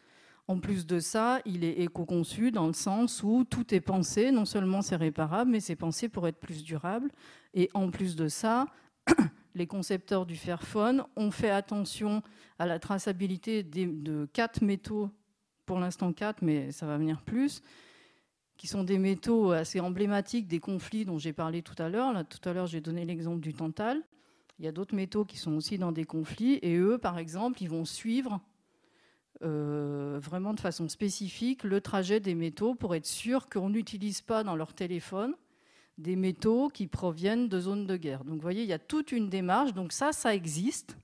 [0.49, 4.33] en plus de ça, il est éco-conçu dans le sens où tout est pensé.
[4.33, 7.11] Non seulement c'est réparable, mais c'est pensé pour être plus durable.
[7.55, 8.67] Et en plus de ça,
[9.55, 12.23] les concepteurs du Fairphone ont fait attention
[12.59, 15.11] à la traçabilité de quatre métaux,
[15.67, 17.63] pour l'instant quatre, mais ça va venir plus,
[18.63, 22.15] qui sont des métaux assez emblématiques des conflits dont j'ai parlé tout à l'heure.
[22.29, 24.01] Tout à l'heure, j'ai donné l'exemple du tantal.
[24.61, 27.61] Il y a d'autres métaux qui sont aussi dans des conflits, et eux, par exemple,
[27.61, 28.41] ils vont suivre
[29.43, 34.45] euh, vraiment de façon spécifique le trajet des métaux pour être sûr qu'on n'utilise pas
[34.45, 35.35] dans leur téléphone
[35.99, 38.23] des métaux qui proviennent de zones de guerre.
[38.23, 39.75] Donc vous voyez, il y a toute une démarche.
[39.75, 40.97] Donc ça, ça existe.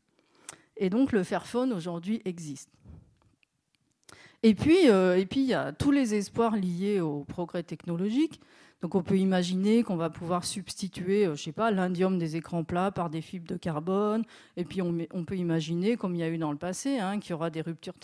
[0.76, 2.70] Et donc le Fairphone aujourd'hui existe.
[4.42, 8.40] Et puis, euh, et puis, il y a tous les espoirs liés au progrès technologique.
[8.80, 12.62] Donc on peut imaginer qu'on va pouvoir substituer, euh, je sais pas, l'indium des écrans
[12.62, 14.24] plats par des fibres de carbone.
[14.56, 17.30] Et puis on, peut imaginer, comme il y a eu dans le passé, hein, qu'il
[17.30, 17.94] y aura des ruptures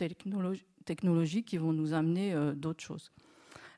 [0.84, 3.12] technologiques qui vont nous amener euh, d'autres choses.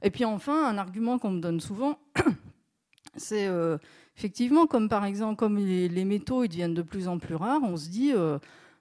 [0.03, 1.99] Et puis enfin, un argument qu'on me donne souvent,
[3.17, 3.77] c'est euh,
[4.17, 7.77] effectivement comme par exemple comme les, métaux ils deviennent de plus en plus rares, on
[7.77, 8.13] se dit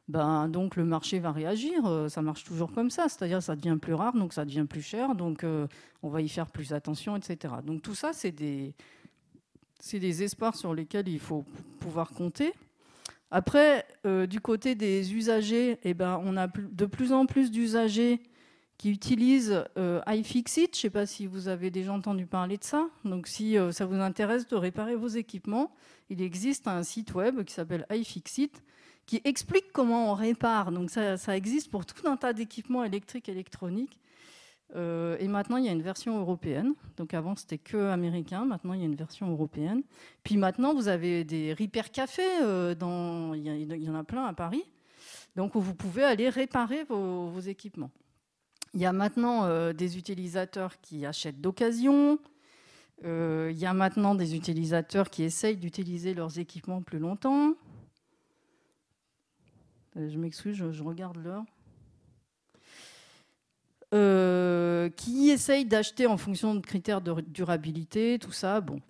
[0.08, 3.78] ben donc le marché va réagir, euh, ça marche toujours comme ça, c'est-à-dire ça devient
[3.82, 5.46] plus rare donc ça devient plus cher donc
[6.04, 7.56] on va y faire plus attention etc.
[7.64, 8.74] Donc tout ça c'est des
[9.80, 11.46] c'est des espoirs sur lesquels il faut
[11.80, 12.54] pouvoir compter.
[13.30, 13.86] Après,
[14.28, 18.22] du côté des usagers, eh ben, on a de plus en plus d'usagers
[18.78, 20.74] qui utilise euh, iFixit.
[20.74, 22.88] Je ne sais pas si vous avez déjà entendu parler de ça.
[23.04, 25.72] Donc si euh, ça vous intéresse de réparer vos équipements,
[26.10, 28.64] il existe un site web qui s'appelle iFixit
[29.06, 30.72] qui explique comment on répare.
[30.72, 34.00] Donc ça, existe pour tout un tas d'équipements électriques, électroniques.
[34.76, 36.74] Euh, et maintenant, il y a une version européenne.
[36.98, 38.46] Donc avant, c'était que américain.
[38.46, 39.84] Maintenant, il y a une version européenne.
[40.24, 42.76] Puis maintenant, vous avez des repair cafés.
[42.78, 43.34] dans...
[43.34, 44.64] il, y en a plein à Paris.
[45.36, 47.92] Donc vous pouvez aller réparer vos équipements.
[48.76, 52.20] Il y a maintenant euh, des utilisateurs qui achètent d'occasion.
[53.06, 57.54] Euh, il y a maintenant des utilisateurs qui essayent d'utiliser leurs équipements plus longtemps.
[59.98, 61.46] Euh, je m'excuse, je, regarde l'heure.
[64.98, 68.60] qui essayent d'acheter en fonction de critères de durabilité, tout ça.
[68.60, 68.82] Bon,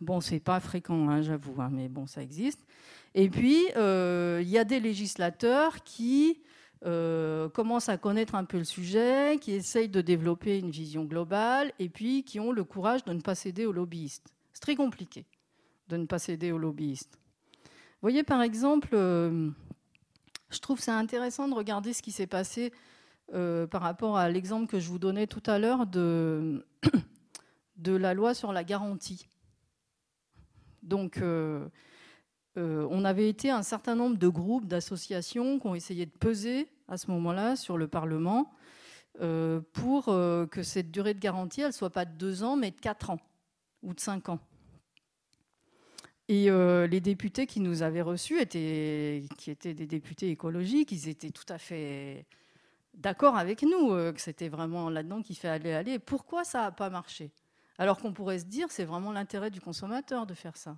[0.00, 2.66] bon c'est pas fréquent, hein, j'avoue, hein, mais bon, ça existe.
[3.14, 6.40] Et puis, il y a des législateurs qui
[6.86, 11.72] euh, commencent à connaître un peu le sujet, qui essayent de développer une vision globale
[11.80, 14.32] et puis qui ont le courage de ne pas céder aux lobbyistes.
[14.52, 15.24] C'est très compliqué
[15.88, 17.18] de ne pas céder aux lobbyistes.
[17.64, 19.50] Vous voyez, par exemple, euh,
[20.50, 22.72] je trouve c'est intéressant de regarder ce qui s'est passé
[23.34, 26.64] euh, par rapport à l'exemple que je vous donnais tout à l'heure de,
[27.84, 29.28] la loi sur la garantie.
[30.82, 31.20] Donc,
[32.58, 36.68] euh, on avait été un certain nombre de groupes, d'associations qui ont essayé de peser
[36.88, 38.50] à ce moment-là sur le Parlement
[39.20, 42.56] euh, pour euh, que cette durée de garantie, elle ne soit pas de deux ans,
[42.56, 43.20] mais de quatre ans
[43.82, 44.40] ou de cinq ans.
[46.28, 51.30] Et les députés qui nous avaient reçus, étaient, qui étaient des députés écologiques, ils étaient
[51.30, 52.26] tout à fait
[52.92, 55.98] d'accord avec nous, que c'était vraiment là-dedans qu'il fallait aller.
[55.98, 57.30] Pourquoi ça n'a pas marché?
[57.78, 60.76] Alors qu'on pourrait se dire, c'est vraiment l'intérêt du consommateur de faire ça.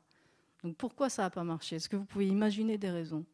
[0.63, 1.77] Donc pourquoi ça n'a pas marché?
[1.77, 3.25] Est-ce que vous pouvez imaginer des raisons?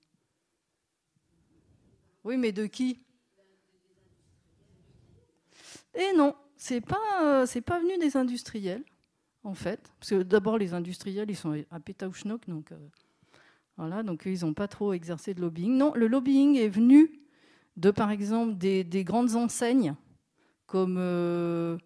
[2.23, 3.01] Oui, mais de qui?
[5.95, 8.85] Eh non, c'est pas euh, c'est pas venu des industriels
[9.47, 12.89] en fait, parce que d'abord les industriels ils sont à Pétaouchnok, donc euh,
[13.77, 15.77] voilà, donc ils n'ont pas trop exercé de lobbying.
[15.77, 17.21] Non, le lobbying est venu
[17.77, 19.95] de par exemple des, grandes enseignes
[20.67, 21.79] comme euh,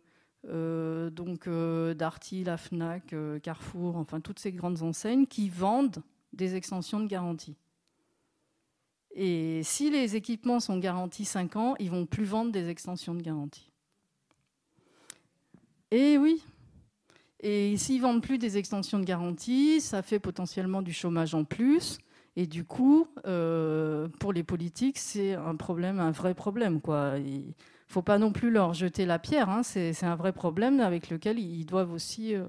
[0.48, 1.48] euh, donc
[1.96, 6.02] Darty, la Fnac, Carrefour, enfin toutes ces grandes enseignes qui vendent
[6.32, 7.56] des extensions de garantie.
[9.12, 13.20] Et si les équipements sont garantis 5 ans, ils vont plus vendre des extensions de
[13.20, 13.70] garantie.
[15.90, 16.42] Et oui.
[17.42, 21.98] Et s'ils vendent plus des extensions de garantie, ça fait potentiellement du chômage en plus.
[22.36, 26.80] Et du coup, pour les politiques, c'est un problème, un vrai problème.
[26.80, 27.16] Quoi
[27.90, 29.50] faut pas non plus leur jeter la pierre.
[29.50, 29.62] Hein.
[29.62, 32.44] C'est un vrai problème avec lequel ils doivent aussi euh,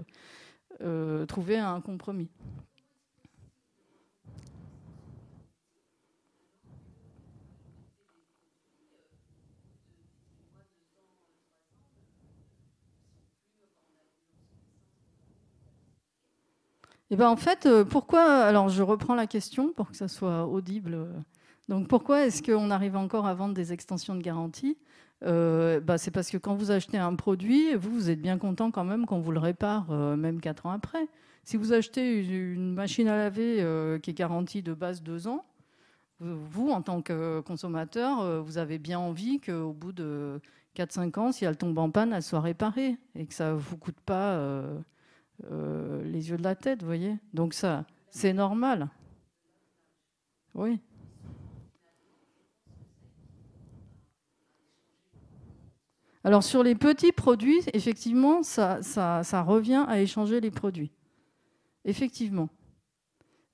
[0.82, 2.30] euh, trouver un compromis.
[17.14, 20.48] Eh ben, en fait, euh, pourquoi Alors, je reprends la question pour que ça soit
[20.48, 20.98] audible.
[21.68, 24.78] Donc, pourquoi est-ce qu'on arrive encore à vendre des extensions de garantie?
[25.26, 28.72] Euh, bah, C'est parce que quand vous achetez un produit, vous, vous êtes bien content
[28.72, 31.06] quand même qu'on vous le répare, euh, même 4 ans après.
[31.44, 33.58] Si vous achetez une machine à laver
[34.02, 35.44] qui est garantie de base 2 ans,
[36.20, 40.40] vous, en tant que consommateur, vous avez bien envie qu'au bout de
[40.78, 43.76] 4-5 ans, si elle tombe en panne, elle soit réparée et que ça ne vous
[43.76, 44.40] coûte pas
[45.50, 47.18] euh, les yeux de la tête, vous voyez.
[47.34, 48.90] Donc ça, c'est normal.
[50.54, 50.80] Oui.
[56.24, 58.82] Alors sur les petits produits, effectivement, ça,
[59.46, 60.92] revient à échanger les produits.
[61.86, 62.50] Effectivement.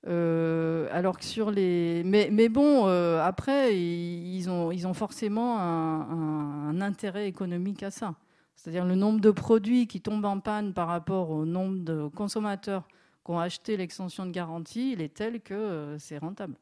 [0.06, 6.80] Euh, alors que sur les, mais, bon, euh, après, ils ont, ils ont forcément un
[6.80, 8.14] intérêt économique à ça.
[8.58, 12.88] C'est-à-dire le nombre de produits qui tombent en panne par rapport au nombre de consommateurs
[13.24, 16.56] qui ont acheté l'extension de garantie, il est tel que euh, c'est rentable.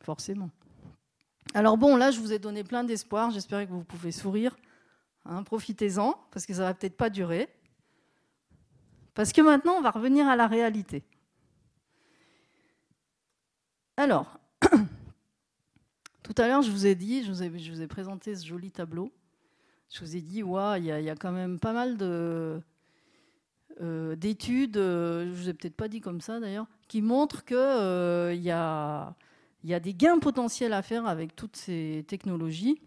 [0.00, 0.48] Forcément.
[1.52, 3.30] Alors bon, là, je vous ai donné plein d'espoir.
[3.30, 4.56] J'espère que vous pouvez sourire.
[5.26, 7.50] Hein, profitez-en, parce que ça va peut-être pas durer.
[9.12, 11.04] Parce que maintenant, on va revenir à la réalité.
[13.98, 14.40] Alors,
[16.22, 19.12] tout à l'heure, je vous ai dit, je vous ai présenté ce joli tableau
[19.90, 21.96] je vous ai dit, il y, a quand même pas mal
[23.82, 27.44] euh, d'études, euh, je ne vous ai peut-être pas dit comme ça d'ailleurs, qui montrent
[27.44, 29.14] qu'il euh, y, a,
[29.62, 32.80] des gains potentiels à faire avec toutes ces technologies.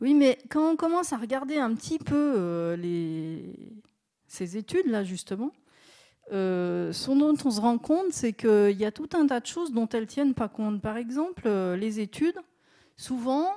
[0.00, 3.72] Oui, mais quand on commence à regarder un petit peu les,
[4.26, 5.52] ces études-là, justement,
[6.30, 9.72] ce dont on se rend compte, c'est qu'il y a tout un tas de choses
[9.72, 10.82] dont elles tiennent pas compte.
[10.82, 12.38] Par exemple, les études,
[12.98, 13.48] souvent,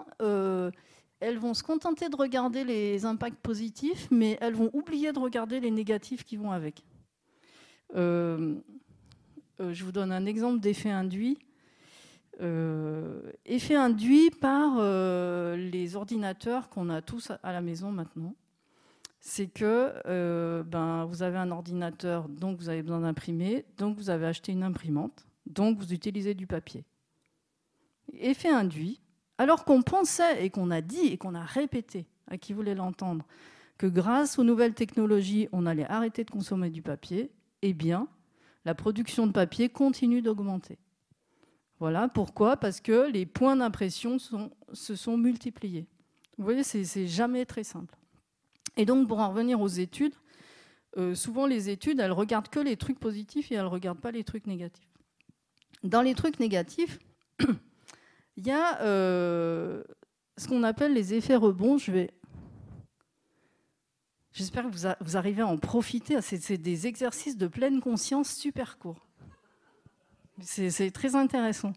[1.19, 5.59] elles vont se contenter de regarder les impacts positifs, mais elles vont oublier de regarder
[5.59, 6.83] les négatifs qui vont avec.
[7.95, 8.55] Euh,
[9.59, 11.37] euh, je vous donne un exemple d'effet induit.
[12.41, 14.77] Euh, effet induit par
[15.55, 18.35] les ordinateurs qu'on a tous à la maison maintenant.
[19.19, 24.25] C'est que ben, vous avez un ordinateur, donc vous avez besoin d'imprimer, donc vous avez
[24.25, 26.85] acheté une imprimante, donc vous utilisez du papier.
[28.13, 29.01] Effet induit,
[29.39, 33.25] alors qu'on pensait et qu'on a dit et qu'on a répété à qui voulait l'entendre
[33.79, 37.31] que grâce aux nouvelles technologies, on allait arrêter de consommer du papier,
[37.61, 38.09] eh bien,
[38.65, 40.77] la production de papier continue d'augmenter.
[41.79, 45.87] Voilà pourquoi Parce que les points d'impression se sont multipliés.
[46.37, 47.95] Vous voyez, c'est jamais très simple.
[48.75, 50.13] Et donc, pour en revenir aux études,
[50.97, 54.11] euh, souvent les études, elles regardent que les trucs positifs et elles ne regardent pas
[54.11, 54.89] les trucs négatifs.
[55.83, 56.99] Dans les trucs négatifs,
[58.37, 59.83] il y a euh,
[60.37, 61.77] ce qu'on appelle les effets rebonds.
[64.31, 66.21] J'espère que vous, arrivez à en profiter.
[66.21, 69.05] C'est des exercices de pleine conscience super courts.
[70.41, 71.73] C'est très intéressant.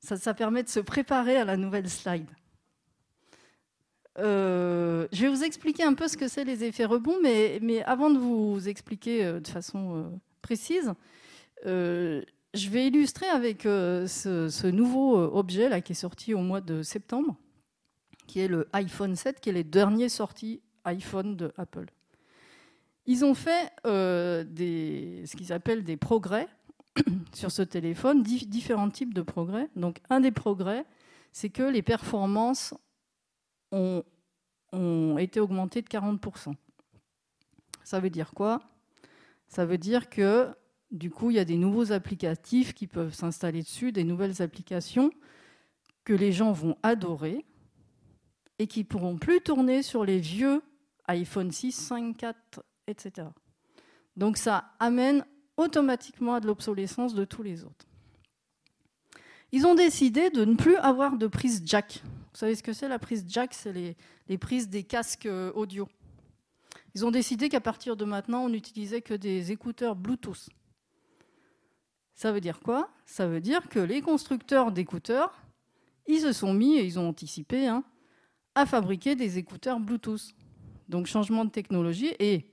[0.00, 2.28] Ça, permet de se préparer à la nouvelle slide.
[4.18, 7.82] Euh, je vais vous expliquer un peu ce que c'est les effets rebonds, mais, mais,
[7.84, 10.92] avant de vous expliquer euh, de façon précise,
[12.54, 16.60] je vais illustrer avec euh, ce, nouveau euh, objet là, qui est sorti au mois
[16.60, 17.36] de septembre,
[18.26, 21.86] qui est le iPhone 7, qui est les derniers sorties iPhone de Apple.
[23.06, 26.48] Ils ont fait euh, ce qu'ils appellent des progrès
[27.32, 29.68] sur ce téléphone, différents types de progrès.
[29.76, 30.84] Donc un des progrès,
[31.32, 32.74] c'est que les performances
[33.72, 36.54] ont été augmentées de 40%.
[37.84, 38.60] Ça veut dire quoi?
[39.48, 40.48] Ça veut dire que
[40.90, 45.12] du coup, il y a des nouveaux applicatifs qui peuvent s'installer dessus, des nouvelles applications
[46.04, 47.44] que les gens vont adorer
[48.58, 50.62] et qui pourront plus tourner sur les vieux
[51.06, 53.28] iPhone 6, 5, 4, etc.
[54.16, 55.24] Donc ça amène
[55.56, 57.86] automatiquement à de l'obsolescence de tous les autres.
[59.52, 62.02] Ils ont décidé de ne plus avoir de prise jack.
[62.04, 63.54] Vous savez ce que c'est la prise jack?
[63.54, 63.96] C'est les,
[64.28, 65.88] les, prises des casques euh, audio.
[66.94, 70.48] Ils ont décidé qu'à partir de maintenant, on n'utilisait que des écouteurs Bluetooth.
[72.20, 72.90] Ça veut dire quoi?
[73.06, 75.32] Ça veut dire que les constructeurs d'écouteurs,
[76.06, 77.82] ils se sont mis, et ils ont anticipé, hein,
[78.54, 80.34] à fabriquer des écouteurs Bluetooth.
[80.90, 82.44] Donc changement de technologie, et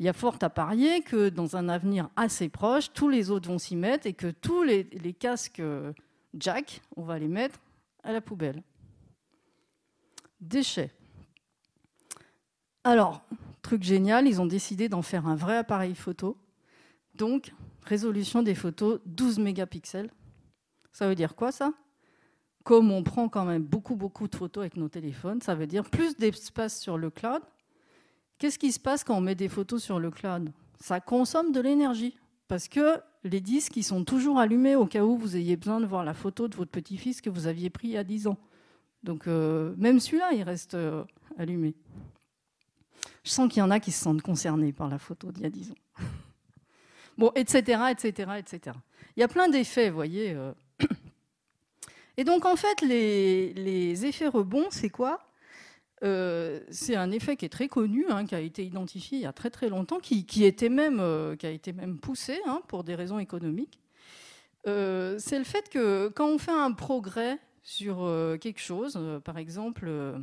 [0.00, 3.48] il y a fort à parier que dans un avenir assez proche, tous les autres
[3.48, 5.92] vont s'y mettre et que tous les, les casques euh,
[6.34, 7.60] jack, on va les mettre
[8.02, 8.64] à la poubelle.
[10.40, 10.90] Déchets.
[12.82, 13.22] Alors,
[13.62, 16.36] truc génial, ils ont décidé d'en faire un vrai appareil photo.
[17.14, 17.52] Donc,
[17.88, 20.10] résolution des photos 12 mégapixels.
[20.92, 21.72] Ça veut dire quoi ça?
[22.64, 25.84] Comme on prend quand même beaucoup beaucoup de photos avec nos téléphones, ça veut dire
[25.84, 27.42] plus d'espace sur le cloud.
[28.38, 30.52] Qu'est-ce qui se passe quand on met des photos sur le cloud?
[30.80, 32.16] Ça consomme de l'énergie.
[32.46, 35.86] Parce que les disques, ils sont toujours allumés au cas où vous ayez besoin de
[35.86, 38.38] voir la photo de votre petit-fils que vous aviez pris il y a 10 ans.
[39.02, 41.04] Donc euh, même celui-là, il reste euh,
[41.36, 41.74] allumé.
[43.24, 45.46] Je sens qu'il y en a qui se sentent concernés par la photo d'il y
[45.46, 45.74] a 10 ans.
[47.18, 48.76] bon, etc., etc., etc.
[49.16, 50.32] Il y a plein d'effets, voyez.
[50.32, 50.52] Euh.
[52.16, 55.20] Et donc, en fait, les, effets rebonds, c'est quoi?
[56.00, 59.32] C'est un effet qui est très connu, hein, qui a été identifié il y a
[59.32, 63.18] très très longtemps, qui, était même, qui a été même poussé hein, pour des raisons
[63.18, 63.80] économiques.
[64.64, 67.38] c'est le fait que quand on fait un progrès
[67.68, 68.94] sur euh, quelque chose.
[68.96, 70.18] Euh, par exemple, euh,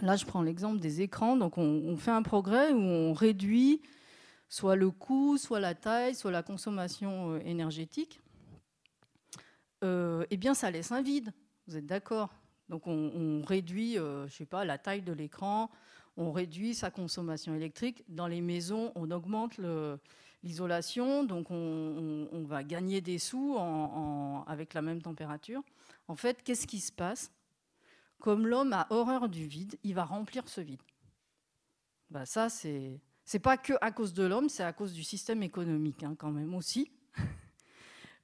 [0.00, 1.36] là, je prends l'exemple des écrans.
[1.36, 3.82] Donc, on, fait un progrès où on réduit
[4.48, 8.20] soit le coût, soit la taille, soit la consommation énergétique.
[9.82, 11.32] eh bien, ça laisse un vide.
[11.66, 12.32] Vous êtes d'accord?
[12.68, 15.70] Donc, on, réduit, je sais pas, la taille de l'écran,
[16.16, 18.04] on réduit sa consommation électrique.
[18.08, 19.58] Dans les maisons, on augmente
[20.42, 23.56] l'isolation, donc on, va gagner des sous
[24.46, 25.62] avec la même température.
[26.08, 27.32] En fait, qu'est-ce qui se passe?
[28.20, 30.80] Comme l'homme a horreur du vide, il va remplir ce vide.
[32.10, 35.42] Bah, ça, c'est c'est pas que à cause de l'homme, c'est à cause du système
[35.42, 36.90] économique hein, quand même aussi.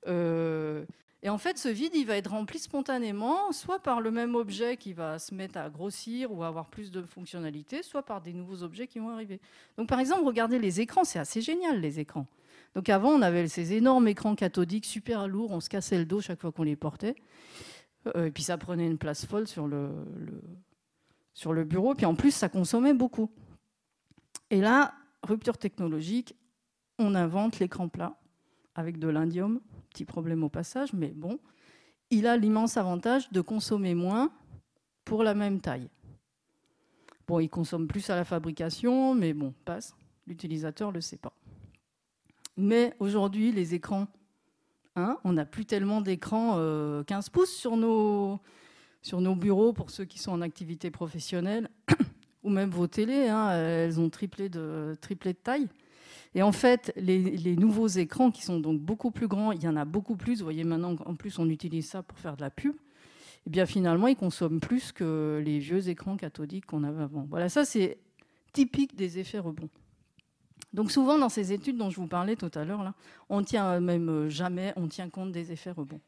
[0.06, 0.86] Euh,
[1.22, 4.78] et en fait, ce vide, il va être rempli spontanément, soit par le même objet
[4.78, 8.32] qui va se mettre à grossir ou à avoir plus de fonctionnalités, soit par des
[8.32, 9.38] nouveaux objets qui vont arriver.
[9.76, 12.26] Donc, par exemple, regardez les écrans, c'est assez génial les écrans.
[12.74, 16.22] Donc, avant, on avait ces énormes écrans cathodiques super lourds, on se cassait le dos
[16.22, 17.16] chaque fois qu'on les portait.
[18.16, 19.90] Euh, et puis ça prenait une place folle sur le,
[21.34, 21.94] sur le bureau.
[21.94, 23.30] Puis en plus, ça consommait beaucoup.
[24.50, 26.34] Et là, rupture technologique,
[26.98, 28.18] on invente l'écran plat
[28.74, 29.60] avec de l'indium.
[29.90, 31.38] Petit problème au passage, mais bon.
[32.10, 34.32] Il a l'immense avantage de consommer moins
[35.04, 35.88] pour la même taille.
[37.26, 39.94] Bon, il consomme plus à la fabrication, mais bon, passe.
[40.26, 41.32] L'utilisateur ne le sait pas.
[42.56, 44.08] Mais aujourd'hui, les écrans
[44.96, 48.40] Hein, on n'a plus tellement d'écrans 15 euh, pouces sur nos,
[49.02, 51.70] sur nos bureaux pour ceux qui sont en activité professionnelle,
[52.42, 54.96] ou même vos télés, hein, elles ont triplé de,
[55.42, 55.68] taille.
[56.34, 59.76] Et en fait, les, nouveaux écrans qui sont donc beaucoup plus grands, il y en
[59.76, 60.38] a beaucoup plus.
[60.38, 62.72] Vous voyez maintenant, en plus, on utilise ça pour faire de la pub.
[62.72, 67.26] Et eh bien finalement, ils consomment plus que les vieux écrans cathodiques qu'on avait avant.
[67.30, 67.96] Voilà, ça c'est
[68.52, 69.70] typique des effets rebonds.
[70.74, 72.94] Donc souvent dans ces études dont je vous parlais tout à l'heure, là,
[73.30, 76.00] on tient même euh, jamais, on tient compte des effets rebonds.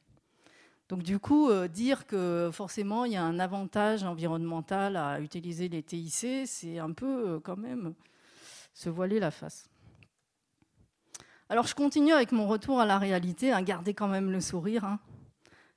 [0.92, 5.70] Donc du coup, euh, dire que forcément il y a un avantage environnemental à utiliser
[5.70, 7.94] les TIC, c'est un peu euh, quand même
[8.74, 9.70] se voiler la face.
[11.48, 14.84] Alors je continue avec mon retour à la réalité, hein, garder quand même le sourire.
[14.84, 15.00] Hein.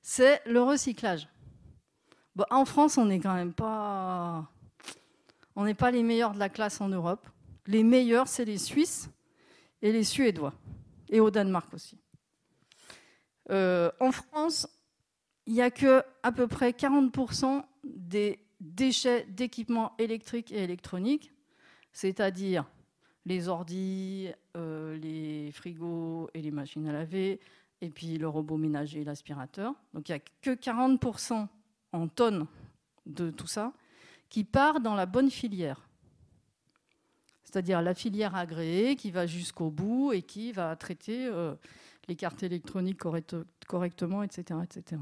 [0.02, 1.26] C'est le recyclage.
[2.50, 4.44] en France, on n'est quand même pas,
[5.54, 7.26] on n'est pas les meilleurs de la classe en Europe.
[7.66, 9.08] Les meilleurs, c'est les Suisses
[9.80, 10.52] et les Suédois,
[11.08, 11.98] et au Danemark aussi.
[13.50, 14.68] Euh, en France,
[15.46, 21.32] il n'y a que à peu près 40% des déchets d'équipements électriques et électroniques,
[21.92, 22.64] c'est-à-dire
[23.24, 27.40] les ordis, euh, les frigos et les machines à laver,
[27.80, 29.74] et puis le robot ménager et l'aspirateur.
[29.94, 31.46] Donc il n'y a que 40%
[31.92, 32.46] en tonnes
[33.06, 33.72] de tout ça
[34.28, 35.86] qui part dans la bonne filière
[37.46, 41.54] c'est-à-dire la filière agréée qui va jusqu'au bout et qui va traiter euh,
[42.08, 43.00] les cartes électroniques
[43.66, 45.00] correctement, etc., etc.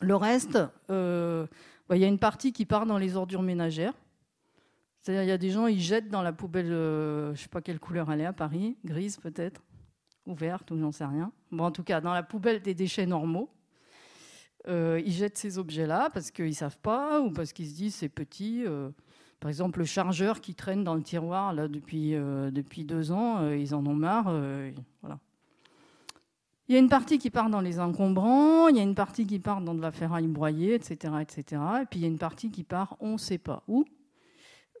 [0.00, 0.58] Le reste,
[0.90, 1.46] euh,
[1.88, 3.94] bah, il y a une partie qui part dans les ordures ménagères.
[5.00, 7.48] C'est-à-dire il y a des gens, ils jettent dans la poubelle, euh, je ne sais
[7.48, 9.62] pas quelle couleur elle est à Paris, grise peut-être,
[10.26, 11.30] ou verte, ou j'en sais rien.
[11.52, 13.50] Bon, en tout cas, dans la poubelle des déchets normaux.
[14.66, 18.08] ils jettent ces objets-là parce qu'ils ne savent pas ou parce qu'ils se disent c'est
[18.08, 18.64] petit.
[19.44, 23.40] Par exemple, le chargeur qui traîne dans le tiroir là, depuis, euh, depuis deux ans,
[23.40, 24.28] euh, ils en ont marre.
[24.28, 24.72] Euh,
[25.02, 25.18] voilà.
[26.68, 29.26] Il y a une partie qui part dans les encombrants, il y a une partie
[29.26, 31.62] qui part dans de la ferraille broyée, etc., etc.
[31.82, 33.84] Et puis il y a une partie qui part, on ne sait pas où.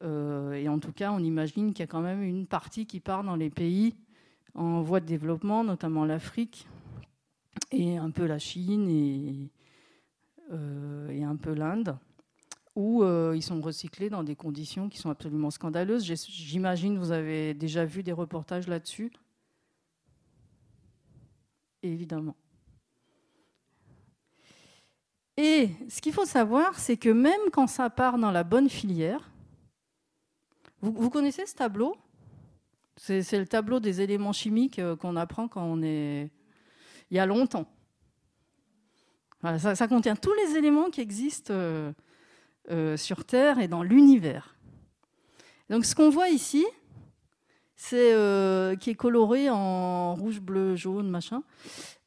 [0.02, 3.22] et en tout cas, on imagine qu'il y a quand même une partie qui part
[3.22, 3.94] dans les pays
[4.54, 6.66] en voie de développement, notamment l'Afrique
[7.70, 9.50] et un peu la Chine et,
[11.10, 11.98] et un peu l'Inde
[12.76, 16.04] où euh, ils sont recyclés dans des conditions qui sont absolument scandaleuses.
[16.04, 19.12] J'imagine vous avez déjà vu des reportages là-dessus.
[21.84, 22.34] Évidemment.
[25.36, 29.30] Et ce qu'il faut savoir, c'est que même quand ça part dans la bonne filière,
[30.80, 31.96] vous, connaissez ce tableau?
[32.96, 36.30] C'est le tableau des éléments chimiques euh, qu'on apprend quand on est...
[37.10, 37.66] Il y a longtemps.
[39.42, 41.92] ça, contient tous les éléments qui existent euh,
[42.70, 44.56] euh, sur Terre et dans l'univers.
[45.70, 46.64] Donc ce qu'on voit ici,
[47.88, 51.42] c'est qui est coloré en rouge, bleu, jaune, machin.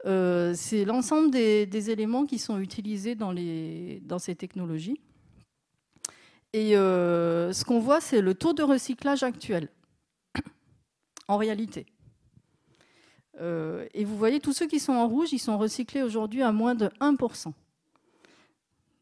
[0.04, 5.00] c'est l'ensemble des, éléments qui sont utilisés dans, les, dans ces technologies.
[6.54, 9.70] Et ce qu'on voit, c'est le taux de recyclage actuel,
[11.28, 11.86] en réalité.
[13.40, 16.76] et vous voyez, tous ceux qui sont en rouge, ils sont recyclés aujourd'hui à moins
[16.76, 17.54] de 1%.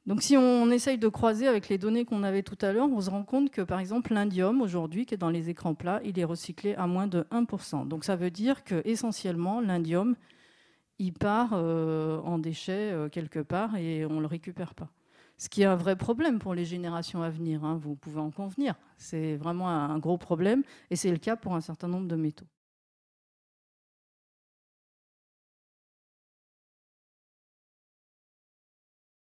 [0.06, 3.02] Donc si on essaye de croiser avec les données qu'on avait tout à l'heure, on
[3.02, 6.20] se rend compte que par exemple l'indium aujourd'hui qui est dans les écrans plats, il
[6.20, 7.88] est recyclé à moins de 1%.
[7.88, 10.16] Donc ça veut dire que essentiellement l'indium,
[11.00, 14.90] il part euh, en déchets euh, quelque part et on ne le récupère pas.
[15.38, 18.30] Ce qui est un vrai problème pour les générations à venir, hein, vous pouvez en
[18.30, 18.76] convenir.
[18.98, 22.46] C'est vraiment un gros problème et c'est le cas pour un certain nombre de métaux.